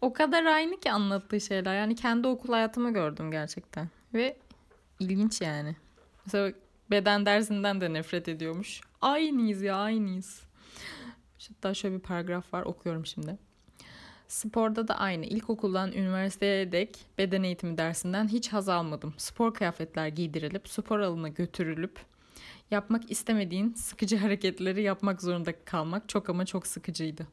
o 0.00 0.12
kadar 0.12 0.44
aynı 0.44 0.80
ki 0.80 0.92
anlattığı 0.92 1.40
şeyler. 1.40 1.74
Yani 1.74 1.94
kendi 1.94 2.28
okul 2.28 2.52
hayatımı 2.52 2.92
gördüm 2.92 3.30
gerçekten. 3.30 3.88
Ve 4.14 4.36
ilginç 5.00 5.40
yani. 5.40 5.76
Mesela 6.24 6.52
beden 6.90 7.26
dersinden 7.26 7.80
de 7.80 7.92
nefret 7.92 8.28
ediyormuş. 8.28 8.80
Aynıyız 9.00 9.62
ya 9.62 9.76
aynıyız. 9.76 10.42
Hatta 11.48 11.74
şöyle 11.74 11.94
bir 11.94 12.00
paragraf 12.00 12.54
var 12.54 12.62
okuyorum 12.62 13.06
şimdi. 13.06 13.38
Sporda 14.28 14.88
da 14.88 14.98
aynı. 14.98 15.26
İlkokuldan 15.26 15.92
üniversiteye 15.92 16.72
dek 16.72 16.98
beden 17.18 17.42
eğitimi 17.42 17.78
dersinden 17.78 18.28
hiç 18.28 18.48
haz 18.48 18.68
almadım. 18.68 19.14
Spor 19.16 19.54
kıyafetler 19.54 20.06
giydirilip 20.08 20.68
spor 20.68 21.00
alanına 21.00 21.28
götürülüp 21.28 22.00
yapmak 22.70 23.10
istemediğin 23.10 23.74
sıkıcı 23.74 24.16
hareketleri 24.16 24.82
yapmak 24.82 25.22
zorunda 25.22 25.64
kalmak 25.64 26.08
çok 26.08 26.30
ama 26.30 26.46
çok 26.46 26.66
sıkıcıydı. 26.66 27.26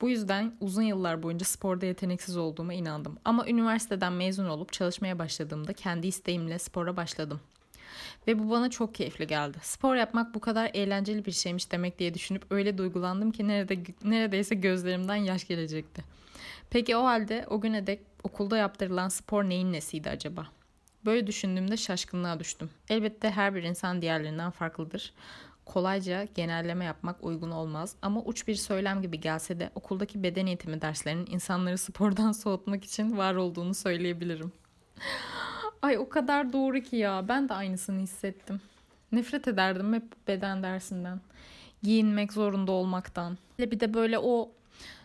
Bu 0.00 0.08
yüzden 0.08 0.54
uzun 0.60 0.82
yıllar 0.82 1.22
boyunca 1.22 1.46
sporda 1.46 1.86
yeteneksiz 1.86 2.36
olduğuma 2.36 2.74
inandım. 2.74 3.18
Ama 3.24 3.48
üniversiteden 3.48 4.12
mezun 4.12 4.48
olup 4.48 4.72
çalışmaya 4.72 5.18
başladığımda 5.18 5.72
kendi 5.72 6.06
isteğimle 6.06 6.58
spora 6.58 6.96
başladım. 6.96 7.40
Ve 8.26 8.38
bu 8.38 8.50
bana 8.50 8.70
çok 8.70 8.94
keyifli 8.94 9.26
geldi. 9.26 9.58
Spor 9.62 9.94
yapmak 9.94 10.34
bu 10.34 10.40
kadar 10.40 10.70
eğlenceli 10.74 11.24
bir 11.24 11.32
şeymiş 11.32 11.72
demek 11.72 11.98
diye 11.98 12.14
düşünüp 12.14 12.42
öyle 12.50 12.78
duygulandım 12.78 13.30
ki 13.32 13.48
nerede, 13.48 13.78
neredeyse 14.04 14.54
gözlerimden 14.54 15.16
yaş 15.16 15.46
gelecekti. 15.46 16.04
Peki 16.70 16.96
o 16.96 17.04
halde 17.04 17.46
o 17.50 17.60
güne 17.60 17.86
dek 17.86 18.00
okulda 18.22 18.56
yaptırılan 18.56 19.08
spor 19.08 19.44
neyin 19.44 19.72
nesiydi 19.72 20.10
acaba? 20.10 20.46
Böyle 21.04 21.26
düşündüğümde 21.26 21.76
şaşkınlığa 21.76 22.40
düştüm. 22.40 22.70
Elbette 22.88 23.30
her 23.30 23.54
bir 23.54 23.62
insan 23.62 24.02
diğerlerinden 24.02 24.50
farklıdır. 24.50 25.12
Kolayca 25.70 26.24
genelleme 26.34 26.84
yapmak 26.84 27.24
uygun 27.24 27.50
olmaz 27.50 27.96
ama 28.02 28.22
uç 28.22 28.48
bir 28.48 28.54
söylem 28.54 29.02
gibi 29.02 29.20
gelse 29.20 29.60
de 29.60 29.70
okuldaki 29.74 30.22
beden 30.22 30.46
eğitimi 30.46 30.82
derslerinin 30.82 31.26
insanları 31.26 31.78
spordan 31.78 32.32
soğutmak 32.42 32.84
için 32.84 33.16
var 33.16 33.34
olduğunu 33.34 33.74
söyleyebilirim. 33.74 34.52
Ay 35.82 35.98
o 35.98 36.08
kadar 36.08 36.52
doğru 36.52 36.80
ki 36.80 36.96
ya. 36.96 37.28
Ben 37.28 37.48
de 37.48 37.54
aynısını 37.54 38.00
hissettim. 38.00 38.60
Nefret 39.12 39.48
ederdim 39.48 39.92
hep 39.94 40.28
beden 40.28 40.62
dersinden. 40.62 41.20
Giyinmek 41.82 42.32
zorunda 42.32 42.72
olmaktan. 42.72 43.38
Bir 43.58 43.80
de 43.80 43.94
böyle 43.94 44.18
o 44.18 44.52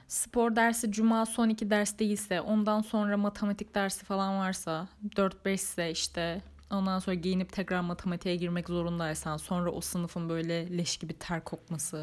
spor 0.08 0.56
dersi 0.56 0.91
cuma 0.91 1.25
son 1.25 1.49
iki 1.49 1.69
ders 1.69 1.99
değilse 1.99 2.41
ondan 2.41 2.82
sonra 2.82 3.17
matematik 3.17 3.75
dersi 3.75 4.06
falan 4.06 4.39
varsa 4.39 4.88
4-5 5.15 5.54
ise 5.54 5.91
işte 5.91 6.41
ondan 6.71 6.99
sonra 6.99 7.15
giyinip 7.15 7.54
tekrar 7.54 7.82
matematiğe 7.82 8.36
girmek 8.36 8.67
zorundaysan 8.67 9.38
sonra 9.38 9.71
o 9.71 9.82
sınıfın 9.82 10.30
böyle 10.30 10.78
leş 10.78 10.97
gibi 10.97 11.13
ter 11.13 11.43
kokması 11.43 12.01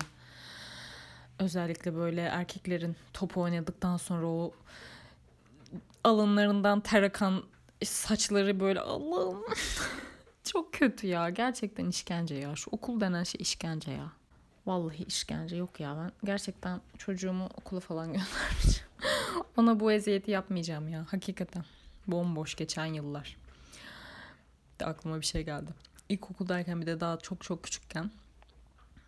özellikle 1.38 1.94
böyle 1.94 2.20
erkeklerin 2.20 2.96
top 3.12 3.36
oynadıktan 3.36 3.96
sonra 3.96 4.26
o 4.26 4.52
alınlarından 6.04 6.80
ter 6.80 7.02
akan 7.02 7.42
saçları 7.84 8.60
böyle 8.60 8.80
Allah'ım 8.80 9.44
çok 10.44 10.72
kötü 10.72 11.06
ya 11.06 11.30
gerçekten 11.30 11.86
işkence 11.86 12.34
ya 12.34 12.56
şu 12.56 12.70
okul 12.70 13.00
denen 13.00 13.24
şey 13.24 13.38
işkence 13.42 13.90
ya. 13.90 14.12
Vallahi 14.66 15.04
işkence 15.04 15.56
yok 15.56 15.80
ya 15.80 15.96
ben 15.96 16.12
gerçekten 16.24 16.80
çocuğumu 16.98 17.46
okula 17.46 17.80
falan 17.80 18.06
göndermeyeceğim. 18.12 18.88
Ona 19.56 19.80
bu 19.80 19.92
eziyeti 19.92 20.30
yapmayacağım 20.30 20.88
ya 20.88 21.06
hakikaten. 21.10 21.64
Bomboş 22.06 22.54
geçen 22.54 22.86
yıllar. 22.86 23.36
De 24.82 24.86
aklıma 24.86 25.20
bir 25.20 25.26
şey 25.26 25.44
geldi. 25.44 25.70
İlkokuldayken 26.08 26.80
bir 26.80 26.86
de 26.86 27.00
daha 27.00 27.18
çok 27.18 27.44
çok 27.44 27.64
küçükken 27.64 28.10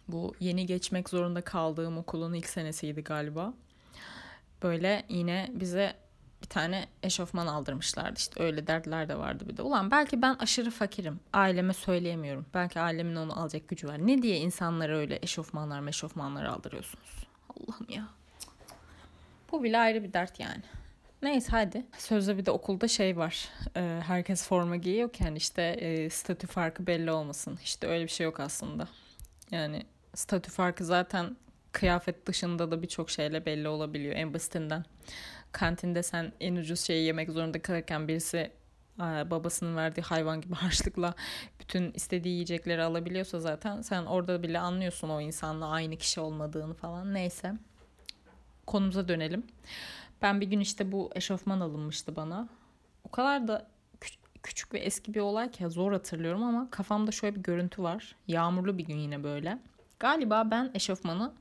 bu 0.08 0.34
yeni 0.40 0.66
geçmek 0.66 1.08
zorunda 1.08 1.40
kaldığım 1.40 1.98
okulun 1.98 2.32
ilk 2.32 2.48
senesiydi 2.48 3.04
galiba. 3.04 3.54
Böyle 4.62 5.04
yine 5.08 5.50
bize 5.54 5.96
bir 6.42 6.48
tane 6.48 6.86
eşofman 7.02 7.46
aldırmışlardı. 7.46 8.18
İşte 8.18 8.42
öyle 8.42 8.66
dertler 8.66 9.08
de 9.08 9.18
vardı 9.18 9.44
bir 9.48 9.56
de. 9.56 9.62
Ulan 9.62 9.90
belki 9.90 10.22
ben 10.22 10.34
aşırı 10.34 10.70
fakirim. 10.70 11.20
Aileme 11.32 11.72
söyleyemiyorum. 11.72 12.46
Belki 12.54 12.80
ailemin 12.80 13.16
onu 13.16 13.40
alacak 13.40 13.68
gücü 13.68 13.88
var. 13.88 14.06
Ne 14.06 14.22
diye 14.22 14.36
insanlara 14.36 14.96
öyle 14.96 15.18
eşofmanlar 15.22 15.80
meşofmanlar 15.80 16.44
aldırıyorsunuz? 16.44 17.26
Allah'ım 17.48 17.86
ya. 17.88 18.08
Bu 19.52 19.62
bile 19.62 19.78
ayrı 19.78 20.02
bir 20.02 20.12
dert 20.12 20.40
yani. 20.40 20.62
Neyse 21.24 21.48
hadi. 21.50 21.86
Sözde 21.98 22.38
bir 22.38 22.46
de 22.46 22.50
okulda 22.50 22.88
şey 22.88 23.16
var. 23.16 23.48
Ee, 23.76 24.00
herkes 24.06 24.48
forma 24.48 24.76
giyiyorken 24.76 25.34
işte 25.34 25.62
e, 25.62 26.10
statü 26.10 26.46
farkı 26.46 26.86
belli 26.86 27.10
olmasın. 27.10 27.58
İşte 27.64 27.86
öyle 27.86 28.04
bir 28.04 28.10
şey 28.10 28.24
yok 28.24 28.40
aslında. 28.40 28.88
Yani 29.50 29.82
statü 30.14 30.50
farkı 30.50 30.84
zaten 30.84 31.36
kıyafet 31.72 32.26
dışında 32.26 32.70
da 32.70 32.82
birçok 32.82 33.10
şeyle 33.10 33.46
belli 33.46 33.68
olabiliyor 33.68 34.16
en 34.16 34.34
basitinden 34.34 34.84
kantinde 35.52 36.02
sen 36.02 36.32
en 36.40 36.56
ucuz 36.56 36.80
şeyi 36.80 37.06
yemek 37.06 37.30
zorunda 37.30 37.62
kalırken 37.62 38.08
birisi 38.08 38.50
babasının 38.98 39.76
verdiği 39.76 40.02
hayvan 40.02 40.40
gibi 40.40 40.54
harçlıkla 40.64 41.14
bütün 41.60 41.92
istediği 41.92 42.32
yiyecekleri 42.32 42.82
alabiliyorsa 42.82 43.40
zaten 43.40 43.82
sen 43.82 44.02
orada 44.02 44.42
bile 44.42 44.58
anlıyorsun 44.58 45.08
o 45.08 45.20
insanla 45.20 45.68
aynı 45.68 45.96
kişi 45.96 46.20
olmadığını 46.20 46.74
falan 46.74 47.14
neyse. 47.14 47.52
konumuza 48.66 49.08
dönelim. 49.08 49.44
Ben 50.24 50.40
bir 50.40 50.46
gün 50.46 50.60
işte 50.60 50.92
bu 50.92 51.10
eşofman 51.14 51.60
alınmıştı 51.60 52.16
bana. 52.16 52.48
O 53.04 53.10
kadar 53.10 53.48
da 53.48 53.66
küçük 54.42 54.74
ve 54.74 54.78
eski 54.78 55.14
bir 55.14 55.20
olay 55.20 55.50
ki 55.50 55.68
zor 55.68 55.92
hatırlıyorum 55.92 56.42
ama 56.42 56.70
kafamda 56.70 57.10
şöyle 57.10 57.36
bir 57.36 57.40
görüntü 57.42 57.82
var. 57.82 58.16
Yağmurlu 58.28 58.78
bir 58.78 58.84
gün 58.84 58.96
yine 58.96 59.22
böyle. 59.24 59.58
Galiba 60.00 60.50
ben 60.50 60.70
eşofmanı 60.74 61.32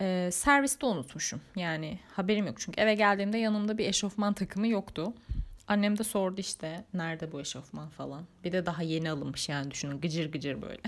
e, 0.00 0.30
serviste 0.32 0.86
unutmuşum. 0.86 1.40
Yani 1.56 1.98
haberim 2.16 2.46
yok 2.46 2.60
çünkü 2.60 2.80
eve 2.80 2.94
geldiğimde 2.94 3.38
yanımda 3.38 3.78
bir 3.78 3.86
eşofman 3.86 4.32
takımı 4.32 4.68
yoktu. 4.68 5.12
Annem 5.68 5.98
de 5.98 6.04
sordu 6.04 6.40
işte 6.40 6.84
nerede 6.94 7.32
bu 7.32 7.40
eşofman 7.40 7.88
falan. 7.88 8.24
Bir 8.44 8.52
de 8.52 8.66
daha 8.66 8.82
yeni 8.82 9.10
alınmış 9.10 9.48
yani 9.48 9.70
düşünün 9.70 10.00
gıcır 10.00 10.32
gıcır 10.32 10.62
böyle. 10.62 10.82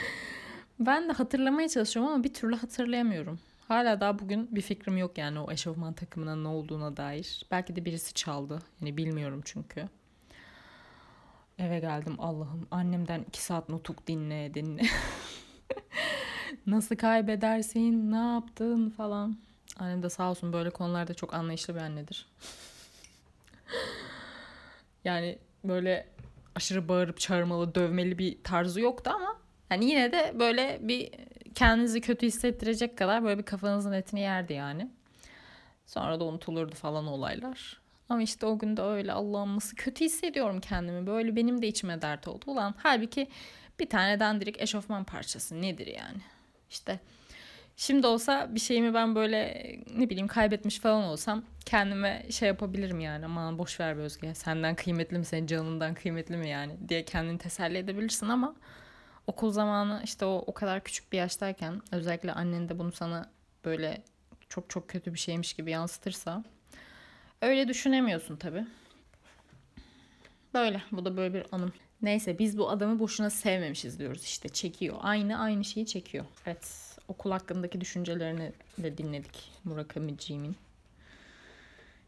ben 0.80 1.08
de 1.08 1.12
hatırlamaya 1.12 1.68
çalışıyorum 1.68 2.12
ama 2.12 2.24
bir 2.24 2.34
türlü 2.34 2.56
hatırlayamıyorum. 2.56 3.40
Hala 3.68 4.00
daha 4.00 4.18
bugün 4.18 4.48
bir 4.56 4.60
fikrim 4.60 4.96
yok 4.96 5.18
yani 5.18 5.40
o 5.40 5.52
eşofman 5.52 5.92
takımının 5.92 6.44
ne 6.44 6.48
olduğuna 6.48 6.96
dair. 6.96 7.46
Belki 7.50 7.76
de 7.76 7.84
birisi 7.84 8.14
çaldı. 8.14 8.58
Yani 8.80 8.96
bilmiyorum 8.96 9.42
çünkü. 9.44 9.88
Eve 11.58 11.78
geldim 11.78 12.16
Allah'ım 12.18 12.68
annemden 12.70 13.24
iki 13.28 13.42
saat 13.42 13.68
nutuk 13.68 14.06
dinle 14.06 14.54
dinle. 14.54 14.82
Nasıl 16.66 16.96
kaybedersin 16.96 18.12
ne 18.12 18.32
yaptın 18.34 18.90
falan. 18.90 19.38
Annem 19.78 20.02
de 20.02 20.10
sağ 20.10 20.30
olsun 20.30 20.52
böyle 20.52 20.70
konularda 20.70 21.14
çok 21.14 21.34
anlayışlı 21.34 21.74
bir 21.74 21.80
annedir. 21.80 22.26
yani 25.04 25.38
böyle 25.64 26.08
aşırı 26.54 26.88
bağırıp 26.88 27.20
çağırmalı, 27.20 27.74
dövmeli 27.74 28.18
bir 28.18 28.42
tarzı 28.44 28.80
yoktu 28.80 29.10
ama 29.14 29.36
yani 29.70 29.84
yine 29.84 30.12
de 30.12 30.34
böyle 30.38 30.78
bir 30.82 31.10
kendinizi 31.54 32.00
kötü 32.00 32.26
hissettirecek 32.26 32.98
kadar 32.98 33.24
böyle 33.24 33.38
bir 33.38 33.44
kafanızın 33.44 33.92
etini 33.92 34.20
yerdi 34.20 34.52
yani. 34.52 34.88
Sonra 35.86 36.20
da 36.20 36.24
unutulurdu 36.24 36.74
falan 36.74 37.06
olaylar. 37.06 37.80
Ama 38.08 38.22
işte 38.22 38.46
o 38.46 38.58
gün 38.58 38.76
de 38.76 38.82
öyle 38.82 39.12
Allah'ım 39.12 39.56
nasıl 39.56 39.76
kötü 39.76 40.04
hissediyorum 40.04 40.60
kendimi. 40.60 41.06
Böyle 41.06 41.36
benim 41.36 41.62
de 41.62 41.68
içime 41.68 42.02
dert 42.02 42.28
oldu. 42.28 42.44
Ulan 42.46 42.74
halbuki 42.78 43.28
bir 43.80 43.88
tane 43.88 44.20
dandirik 44.20 44.60
eşofman 44.62 45.04
parçası 45.04 45.62
nedir 45.62 45.86
yani? 45.86 46.18
İşte 46.70 47.00
şimdi 47.76 48.06
olsa 48.06 48.54
bir 48.54 48.60
şeyimi 48.60 48.94
ben 48.94 49.14
böyle 49.14 49.72
ne 49.96 50.10
bileyim 50.10 50.28
kaybetmiş 50.28 50.78
falan 50.78 51.04
olsam 51.04 51.44
kendime 51.64 52.26
şey 52.30 52.48
yapabilirim 52.48 53.00
yani. 53.00 53.24
Aman 53.24 53.58
boş 53.58 53.80
ver 53.80 53.96
Özge. 53.96 54.34
Senden 54.34 54.74
kıymetli 54.74 55.18
mi 55.18 55.24
senin 55.24 55.46
canından 55.46 55.94
kıymetli 55.94 56.36
mi 56.36 56.48
yani 56.48 56.76
diye 56.88 57.04
kendini 57.04 57.38
teselli 57.38 57.78
edebilirsin 57.78 58.28
ama 58.28 58.54
okul 59.28 59.50
zamanı 59.50 60.00
işte 60.04 60.24
o 60.24 60.44
o 60.46 60.54
kadar 60.54 60.84
küçük 60.84 61.12
bir 61.12 61.18
yaştayken 61.18 61.82
özellikle 61.92 62.32
annen 62.32 62.68
de 62.68 62.78
bunu 62.78 62.92
sana 62.92 63.30
böyle 63.64 64.02
çok 64.48 64.70
çok 64.70 64.88
kötü 64.88 65.14
bir 65.14 65.18
şeymiş 65.18 65.52
gibi 65.52 65.70
yansıtırsa 65.70 66.44
öyle 67.42 67.68
düşünemiyorsun 67.68 68.36
tabi. 68.36 68.66
Böyle 70.54 70.82
bu 70.92 71.04
da 71.04 71.16
böyle 71.16 71.34
bir 71.34 71.46
anım. 71.52 71.72
Neyse 72.02 72.38
biz 72.38 72.58
bu 72.58 72.70
adamı 72.70 72.98
boşuna 72.98 73.30
sevmemişiz 73.30 73.98
diyoruz 73.98 74.22
işte 74.22 74.48
çekiyor. 74.48 74.96
Aynı 75.00 75.40
aynı 75.40 75.64
şeyi 75.64 75.86
çekiyor. 75.86 76.24
Evet 76.46 76.96
okul 77.08 77.30
hakkındaki 77.30 77.80
düşüncelerini 77.80 78.52
de 78.78 78.98
dinledik 78.98 79.50
Murakami'ciğimin. 79.64 80.56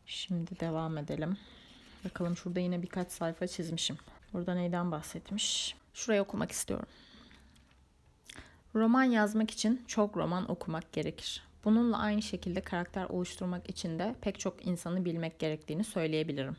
Şimdi 0.07 0.61
devam 0.61 0.99
edelim. 0.99 1.37
Bakalım 2.05 2.37
şurada 2.37 2.61
yine 2.61 2.83
birkaç 2.83 3.13
sayfa 3.13 3.47
çizmişim. 3.47 3.99
Burada 4.33 4.55
neyden 4.55 4.91
bahsetmiş? 4.91 5.77
Şurayı 5.95 6.23
okumak 6.23 6.53
istiyorum. 6.53 6.87
Roman 8.75 9.05
yazmak 9.05 9.51
için 9.51 9.83
çok 9.87 10.17
roman 10.17 10.51
okumak 10.51 10.93
gerekir. 10.93 11.43
Bununla 11.65 11.99
aynı 11.99 12.23
şekilde 12.23 12.61
karakter 12.61 13.05
oluşturmak 13.05 13.71
için 13.71 13.99
de 13.99 14.15
pek 14.21 14.41
çok 14.41 14.67
insanı 14.67 15.05
bilmek 15.05 15.39
gerektiğini 15.39 15.85
söyleyebilirim. 15.85 16.57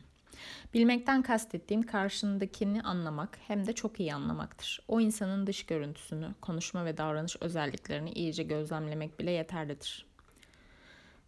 Bilmekten 0.74 1.22
kastettiğim 1.22 1.82
karşındakini 1.82 2.82
anlamak 2.82 3.38
hem 3.48 3.66
de 3.66 3.72
çok 3.72 4.00
iyi 4.00 4.14
anlamaktır. 4.14 4.80
O 4.88 5.00
insanın 5.00 5.46
dış 5.46 5.66
görüntüsünü, 5.66 6.34
konuşma 6.40 6.84
ve 6.84 6.96
davranış 6.96 7.36
özelliklerini 7.40 8.10
iyice 8.10 8.42
gözlemlemek 8.42 9.20
bile 9.20 9.30
yeterlidir. 9.30 10.06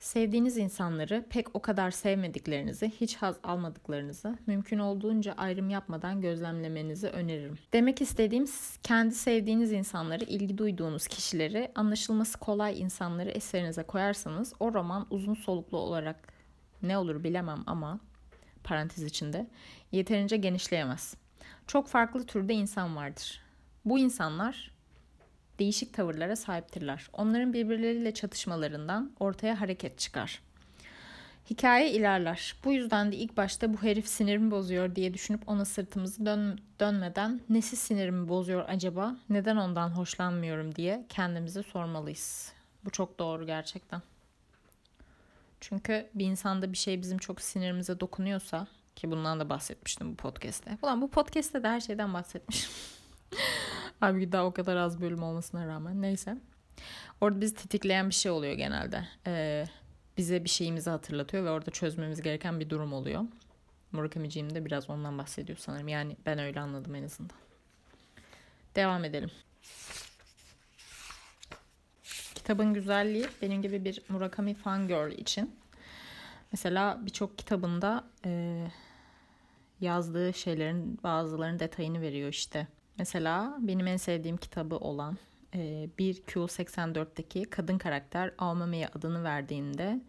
Sevdiğiniz 0.04 0.56
insanları 0.56 1.24
pek 1.30 1.56
o 1.56 1.62
kadar 1.62 1.90
sevmediklerinizi, 1.90 2.92
hiç 3.00 3.16
haz 3.16 3.36
almadıklarınızı 3.42 4.38
mümkün 4.46 4.78
olduğunca 4.78 5.32
ayrım 5.32 5.70
yapmadan 5.70 6.20
gözlemlemenizi 6.20 7.08
öneririm. 7.08 7.58
Demek 7.72 8.02
istediğim 8.02 8.46
kendi 8.82 9.14
sevdiğiniz 9.14 9.72
insanları, 9.72 10.24
ilgi 10.24 10.58
duyduğunuz 10.58 11.06
kişileri, 11.06 11.72
anlaşılması 11.74 12.38
kolay 12.38 12.80
insanları 12.80 13.30
eserinize 13.30 13.82
koyarsanız 13.82 14.52
o 14.60 14.74
roman 14.74 15.06
uzun 15.10 15.34
soluklu 15.34 15.78
olarak 15.78 16.32
ne 16.82 16.98
olur 16.98 17.24
bilemem 17.24 17.62
ama 17.66 18.00
parantez 18.64 19.04
içinde 19.04 19.46
yeterince 19.92 20.36
genişleyemez. 20.36 21.14
Çok 21.66 21.88
farklı 21.88 22.26
türde 22.26 22.54
insan 22.54 22.96
vardır. 22.96 23.40
Bu 23.84 23.98
insanlar 23.98 24.73
değişik 25.58 25.94
tavırlara 25.94 26.36
sahiptirler. 26.36 27.08
Onların 27.12 27.52
birbirleriyle 27.52 28.14
çatışmalarından 28.14 29.12
ortaya 29.20 29.60
hareket 29.60 29.98
çıkar. 29.98 30.40
Hikaye 31.50 31.90
ilerler. 31.90 32.54
Bu 32.64 32.72
yüzden 32.72 33.12
de 33.12 33.16
ilk 33.16 33.36
başta 33.36 33.72
bu 33.74 33.82
herif 33.82 34.08
sinirimi 34.08 34.50
bozuyor 34.50 34.94
diye 34.94 35.14
düşünüp 35.14 35.48
ona 35.48 35.64
sırtımızı 35.64 36.26
dön 36.26 36.60
dönmeden 36.80 37.40
nesi 37.48 37.76
sinirimi 37.76 38.28
bozuyor 38.28 38.64
acaba, 38.68 39.16
neden 39.30 39.56
ondan 39.56 39.88
hoşlanmıyorum 39.90 40.74
diye 40.74 41.06
kendimize 41.08 41.62
sormalıyız. 41.62 42.52
Bu 42.84 42.90
çok 42.90 43.18
doğru 43.18 43.46
gerçekten. 43.46 44.02
Çünkü 45.60 46.10
bir 46.14 46.26
insanda 46.26 46.72
bir 46.72 46.76
şey 46.76 47.02
bizim 47.02 47.18
çok 47.18 47.40
sinirimize 47.40 48.00
dokunuyorsa 48.00 48.66
ki 48.96 49.10
bundan 49.10 49.40
da 49.40 49.48
bahsetmiştim 49.48 50.12
bu 50.12 50.16
podcast'te. 50.16 50.78
Ulan 50.82 51.02
bu 51.02 51.10
podcast'te 51.10 51.62
de 51.62 51.68
her 51.68 51.80
şeyden 51.80 52.14
bahsetmişim. 52.14 52.70
Halbuki 54.04 54.32
daha 54.32 54.44
o 54.44 54.52
kadar 54.52 54.76
az 54.76 55.00
bölüm 55.00 55.22
olmasına 55.22 55.66
rağmen. 55.66 56.02
Neyse. 56.02 56.36
Orada 57.20 57.40
bizi 57.40 57.54
tetikleyen 57.54 58.08
bir 58.08 58.14
şey 58.14 58.32
oluyor 58.32 58.52
genelde. 58.52 59.08
Ee, 59.26 59.66
bize 60.16 60.44
bir 60.44 60.48
şeyimizi 60.48 60.90
hatırlatıyor 60.90 61.44
ve 61.44 61.50
orada 61.50 61.70
çözmemiz 61.70 62.22
gereken 62.22 62.60
bir 62.60 62.70
durum 62.70 62.92
oluyor. 62.92 63.24
Murakami'ciğim 63.92 64.54
de 64.54 64.64
biraz 64.64 64.90
ondan 64.90 65.18
bahsediyor 65.18 65.58
sanırım. 65.58 65.88
Yani 65.88 66.16
ben 66.26 66.38
öyle 66.38 66.60
anladım 66.60 66.94
en 66.94 67.02
azından. 67.02 67.36
Devam 68.76 69.04
edelim. 69.04 69.30
Kitabın 72.34 72.74
güzelliği 72.74 73.26
benim 73.42 73.62
gibi 73.62 73.84
bir 73.84 74.02
Murakami 74.08 74.54
fangirl 74.54 75.12
için. 75.12 75.56
Mesela 76.52 76.98
birçok 77.06 77.38
kitabında 77.38 78.04
e, 78.24 78.64
yazdığı 79.80 80.34
şeylerin 80.34 80.98
bazılarının 81.02 81.58
detayını 81.58 82.00
veriyor 82.00 82.28
işte. 82.28 82.66
Mesela 82.98 83.56
benim 83.60 83.86
en 83.86 83.96
sevdiğim 83.96 84.36
kitabı 84.36 84.76
olan 84.76 85.18
e, 85.54 85.88
1Q84'teki 85.98 87.44
kadın 87.44 87.78
karakter 87.78 88.34
Aomame'ye 88.38 88.88
adını 88.88 89.24
verdiğinde 89.24 90.00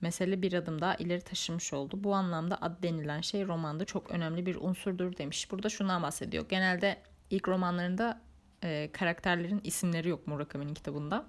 mesele 0.00 0.42
bir 0.42 0.52
adım 0.52 0.80
daha 0.80 0.94
ileri 0.94 1.20
taşımış 1.20 1.72
oldu. 1.72 2.04
Bu 2.04 2.14
anlamda 2.14 2.62
ad 2.62 2.82
denilen 2.82 3.20
şey 3.20 3.46
romanda 3.46 3.84
çok 3.84 4.10
önemli 4.10 4.46
bir 4.46 4.56
unsurdur 4.56 5.16
demiş. 5.16 5.50
Burada 5.50 5.68
şundan 5.68 6.02
bahsediyor. 6.02 6.48
Genelde 6.48 7.02
ilk 7.30 7.48
romanlarında 7.48 8.20
e, 8.64 8.90
karakterlerin 8.92 9.60
isimleri 9.64 10.08
yok 10.08 10.26
Murakami'nin 10.26 10.74
kitabında. 10.74 11.26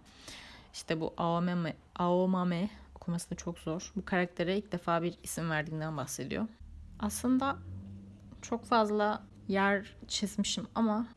İşte 0.73 1.01
bu 1.01 1.13
Aomame, 1.17 1.75
Aomame 1.95 2.69
okuması 2.95 3.29
da 3.29 3.35
çok 3.35 3.59
zor. 3.59 3.91
Bu 3.95 4.05
karaktere 4.05 4.57
ilk 4.57 4.71
defa 4.71 5.01
bir 5.01 5.17
isim 5.23 5.49
verdiğinden 5.49 5.97
bahsediyor. 5.97 6.47
Aslında 6.99 7.57
çok 8.41 8.65
fazla 8.65 9.23
yer 9.47 9.95
çizmişim 10.07 10.67
ama 10.75 11.07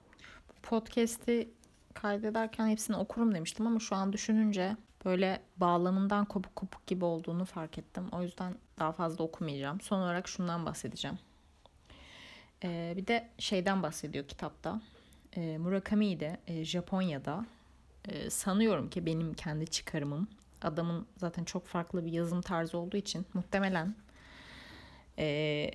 podcast'i 0.63 1.51
kaydederken 1.95 2.69
hepsini 2.69 2.97
okurum 2.97 3.35
demiştim 3.35 3.67
ama 3.67 3.81
şu 3.81 3.97
an 3.97 4.13
düşününce 4.13 4.77
böyle 5.05 5.43
bağlamından 5.57 6.25
kopuk 6.25 6.57
kopuk 6.57 6.87
gibi 6.87 7.05
olduğunu 7.05 7.45
fark 7.45 7.79
ettim. 7.79 8.09
O 8.13 8.23
yüzden 8.23 8.55
daha 8.79 8.93
fazla 8.93 9.25
okumayacağım. 9.25 9.81
Son 9.81 10.01
olarak 10.01 10.29
şundan 10.29 10.67
bahsedeceğim. 10.67 11.19
Ee, 12.65 12.95
bir 12.97 13.07
de 13.07 13.29
şeyden 13.39 13.83
bahsediyor 13.83 14.29
kitapta. 14.29 14.81
Ee, 15.37 15.59
Murakami'de 15.59 16.39
e, 16.47 16.65
Japonya'da 16.65 17.47
e, 18.09 18.31
sanıyorum 18.31 18.91
ki 18.91 19.07
benim 19.07 19.35
kendi 19.35 19.67
çıkarımım 19.67 20.29
adamın 20.63 21.07
zaten 21.17 21.45
çok 21.45 21.67
farklı 21.67 22.05
bir 22.05 22.13
yazım 22.13 22.41
tarzı 22.43 22.79
olduğu 22.79 22.97
için 22.97 23.27
muhtemelen 23.35 23.95
e, 25.19 25.71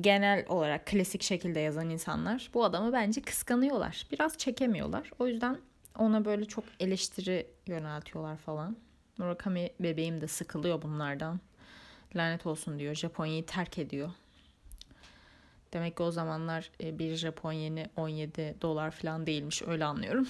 genel 0.00 0.44
olarak 0.48 0.86
klasik 0.86 1.22
şekilde 1.22 1.60
yazan 1.60 1.90
insanlar 1.90 2.50
bu 2.54 2.64
adamı 2.64 2.92
bence 2.92 3.22
kıskanıyorlar. 3.22 4.06
Biraz 4.12 4.38
çekemiyorlar. 4.38 5.10
O 5.18 5.26
yüzden 5.26 5.58
ona 5.98 6.24
böyle 6.24 6.44
çok 6.44 6.64
eleştiri 6.80 7.46
yöneltiyorlar 7.66 8.36
falan. 8.36 8.76
Murakami 9.18 9.70
bebeğim 9.80 10.20
de 10.20 10.28
sıkılıyor 10.28 10.82
bunlardan. 10.82 11.40
Lanet 12.16 12.46
olsun 12.46 12.78
diyor. 12.78 12.94
Japonya'yı 12.94 13.46
terk 13.46 13.78
ediyor. 13.78 14.10
Demek 15.72 15.96
ki 15.96 16.02
o 16.02 16.10
zamanlar 16.10 16.70
e, 16.82 16.98
bir 16.98 17.14
Japon 17.14 17.52
yeni 17.52 17.86
17 17.96 18.56
dolar 18.62 18.90
falan 18.90 19.26
değilmiş. 19.26 19.62
Öyle 19.62 19.84
anlıyorum. 19.84 20.28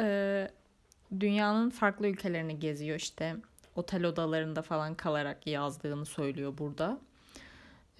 ee, 0.00 0.50
dünyanın 1.20 1.70
farklı 1.70 2.06
ülkelerini 2.06 2.58
geziyor 2.58 2.96
işte. 2.96 3.36
Otel 3.76 4.04
odalarında 4.04 4.62
falan 4.62 4.94
kalarak 4.94 5.46
yazdığını 5.46 6.06
söylüyor 6.06 6.58
burada. 6.58 6.98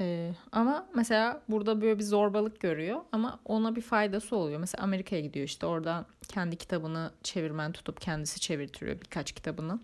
Ee, 0.01 0.33
ama 0.53 0.87
mesela 0.95 1.43
burada 1.49 1.81
böyle 1.81 1.99
bir 1.99 2.05
zorbalık 2.05 2.61
görüyor 2.61 3.01
ama 3.13 3.41
ona 3.45 3.77
bir 3.77 3.81
faydası 3.81 4.37
oluyor. 4.37 4.61
Mesela 4.61 4.85
Amerika'ya 4.85 5.23
gidiyor 5.23 5.47
işte 5.47 5.67
orada 5.67 6.07
kendi 6.29 6.57
kitabını 6.57 7.11
çevirmen 7.23 7.73
tutup 7.73 8.01
kendisi 8.01 8.41
çevirtiriyor 8.41 9.01
birkaç 9.01 9.33
kitabını. 9.33 9.81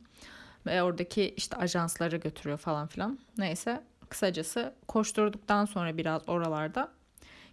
Ve 0.67 0.83
oradaki 0.83 1.35
işte 1.37 1.57
ajanslara 1.57 2.17
götürüyor 2.17 2.59
falan 2.59 2.87
filan. 2.87 3.19
Neyse 3.39 3.85
kısacası 4.09 4.75
koşturduktan 4.89 5.65
sonra 5.65 5.97
biraz 5.97 6.29
oralarda 6.29 6.93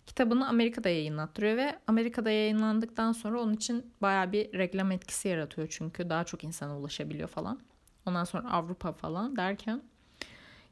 kitabını 0.05 0.47
Amerika'da 0.47 0.89
yayınlattırıyor 0.89 1.57
ve 1.57 1.79
Amerika'da 1.87 2.31
yayınlandıktan 2.31 3.11
sonra 3.11 3.41
onun 3.41 3.53
için 3.53 3.93
baya 4.01 4.31
bir 4.31 4.53
reklam 4.57 4.91
etkisi 4.91 5.27
yaratıyor 5.27 5.67
çünkü 5.71 6.09
daha 6.09 6.23
çok 6.23 6.43
insana 6.43 6.77
ulaşabiliyor 6.77 7.29
falan. 7.29 7.59
Ondan 8.05 8.23
sonra 8.23 8.51
Avrupa 8.51 8.91
falan 8.91 9.35
derken 9.35 9.81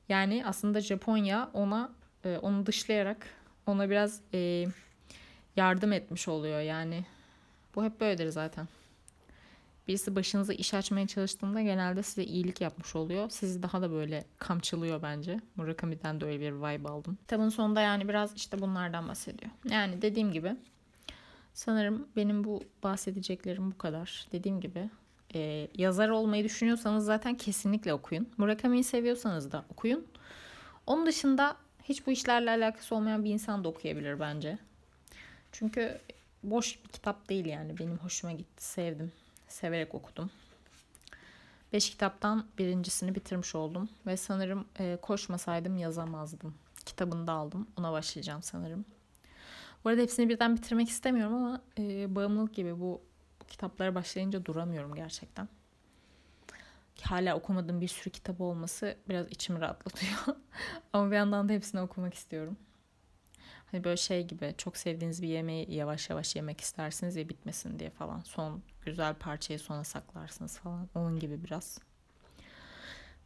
yani 0.10 0.44
aslında 0.46 0.82
Japonya 0.82 1.50
ona 1.54 1.92
e, 2.26 2.38
onu 2.38 2.66
dışlayarak 2.66 3.28
ona 3.66 3.90
biraz 3.90 4.22
e, 4.34 4.66
yardım 5.56 5.94
etmiş 5.94 6.28
oluyor 6.28 6.60
yani. 6.60 7.06
Bu 7.76 7.84
hep 7.84 8.00
böyledir 8.00 8.30
zaten. 8.30 8.68
Birisi 9.88 10.16
başınıza 10.16 10.54
iş 10.54 10.74
açmaya 10.74 11.08
çalıştığında 11.08 11.62
genelde 11.62 12.04
size 12.04 12.24
iyilik 12.24 12.62
yapmış 12.62 12.96
oluyor. 12.96 13.30
Sizi 13.30 13.64
daha 13.64 13.82
da 13.82 13.92
böyle 13.92 14.26
kamçılıyor 14.38 15.02
bence. 15.02 15.40
Murakami'den 15.56 16.22
de 16.22 16.26
öyle 16.26 16.40
bir 16.40 16.52
vibe 16.52 16.90
aldım. 16.90 17.18
Kitabın 17.22 17.50
sonunda 17.50 17.82
yani 17.82 18.08
biraz 18.08 18.36
işte 18.36 18.62
bunlardan 18.62 19.08
bahsediyor. 19.08 19.52
Yani 19.70 20.02
dediğim 20.02 20.32
gibi 20.32 20.56
sanırım 21.54 22.08
benim 22.16 22.44
bu 22.44 22.64
bahsedeceklerim 22.84 23.72
bu 23.72 23.78
kadar. 23.78 24.28
Dediğim 24.32 24.62
gibi 24.62 24.90
e, 25.36 25.68
yazar 25.78 26.10
olmayı 26.10 26.44
düşünüyorsanız 26.44 27.06
zaten 27.06 27.36
kesinlikle 27.36 27.94
okuyun. 27.94 28.30
Murakami'yi 28.38 28.84
seviyorsanız 28.84 29.52
da 29.52 29.66
okuyun. 29.72 30.08
Onun 30.88 31.06
dışında 31.06 31.58
hiç 31.84 32.08
bu 32.08 32.12
işlerle 32.12 32.52
alakası 32.52 32.96
olmayan 32.96 33.26
bir 33.26 33.34
insan 33.34 33.64
da 33.64 33.68
okuyabilir 33.68 34.20
bence. 34.20 34.58
Çünkü 35.52 36.00
boş 36.44 36.84
bir 36.84 36.90
kitap 36.90 37.30
değil 37.30 37.46
yani. 37.46 37.80
Benim 37.80 37.98
hoşuma 37.98 38.34
gitti, 38.34 38.64
sevdim. 38.64 39.12
Severek 39.48 39.96
okudum. 39.96 40.32
Beş 41.74 41.90
kitaptan 41.90 42.46
birincisini 42.58 43.16
bitirmiş 43.16 43.56
oldum. 43.56 43.90
Ve 44.08 44.18
sanırım 44.18 44.66
e, 44.80 44.98
koşmasaydım 45.02 45.78
yazamazdım. 45.78 46.56
Kitabını 46.86 47.28
da 47.28 47.32
aldım. 47.32 47.68
Ona 47.78 47.92
başlayacağım 47.92 48.44
sanırım. 48.44 48.86
Bu 49.84 49.90
arada 49.90 50.02
hepsini 50.02 50.30
birden 50.30 50.56
bitirmek 50.56 50.90
istemiyorum 50.90 51.36
ama 51.36 51.62
e, 51.78 52.16
bağımlılık 52.16 52.56
gibi 52.56 52.80
bu 52.80 53.02
kitaplara 53.50 53.96
başlayınca 53.96 54.46
duramıyorum 54.46 54.96
gerçekten. 54.96 55.48
Hala 57.02 57.36
okumadığım 57.36 57.82
bir 57.82 57.88
sürü 57.88 58.10
kitap 58.10 58.42
olması 58.42 58.98
biraz 59.10 59.28
içimi 59.28 59.62
rahatlatıyor. 59.62 60.20
Ama 60.94 61.12
bir 61.12 61.16
yandan 61.16 61.50
da 61.50 61.54
hepsini 61.54 61.82
okumak 61.82 62.14
istiyorum. 62.14 62.58
Hani 63.72 63.84
böyle 63.84 63.98
şey 63.98 64.28
gibi 64.28 64.54
çok 64.58 64.78
sevdiğiniz 64.78 65.22
bir 65.22 65.28
yemeği 65.28 65.74
yavaş 65.76 66.10
yavaş 66.10 66.36
yemek 66.36 66.62
istersiniz 66.62 67.16
ya 67.16 67.30
bitmesin 67.30 67.80
diye 67.80 67.90
falan. 67.90 68.22
Son 68.22 68.62
güzel 68.86 69.16
parçayı 69.16 69.60
sona 69.60 69.84
saklarsınız 69.84 70.58
falan. 70.58 70.90
Onun 70.96 71.20
gibi 71.20 71.44
biraz. 71.44 71.80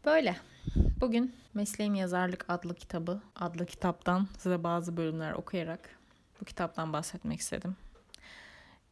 Böyle. 0.05 0.35
Bugün 1.01 1.35
Mesleğim 1.53 1.95
Yazarlık 1.95 2.45
adlı 2.47 2.75
kitabı, 2.75 3.21
adlı 3.35 3.65
kitaptan 3.65 4.27
size 4.37 4.63
bazı 4.63 4.97
bölümler 4.97 5.33
okuyarak 5.33 5.89
bu 6.41 6.45
kitaptan 6.45 6.93
bahsetmek 6.93 7.39
istedim. 7.39 7.75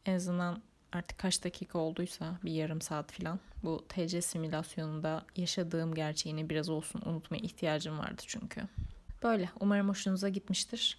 En 0.06 0.14
azından 0.14 0.62
artık 0.92 1.18
kaç 1.18 1.44
dakika 1.44 1.78
olduysa 1.78 2.38
bir 2.44 2.52
yarım 2.52 2.80
saat 2.80 3.12
falan 3.12 3.40
bu 3.64 3.84
TC 3.88 4.22
simülasyonunda 4.22 5.24
yaşadığım 5.36 5.94
gerçeğini 5.94 6.50
biraz 6.50 6.68
olsun 6.68 7.02
unutmaya 7.06 7.42
ihtiyacım 7.42 7.98
vardı 7.98 8.22
çünkü. 8.26 8.62
Böyle 9.22 9.48
umarım 9.60 9.88
hoşunuza 9.88 10.28
gitmiştir. 10.28 10.98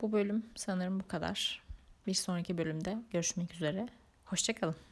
Bu 0.00 0.12
bölüm 0.12 0.46
sanırım 0.54 1.00
bu 1.00 1.08
kadar. 1.08 1.62
Bir 2.06 2.14
sonraki 2.14 2.58
bölümde 2.58 2.98
görüşmek 3.10 3.54
üzere. 3.54 3.88
Hoşçakalın. 4.24 4.87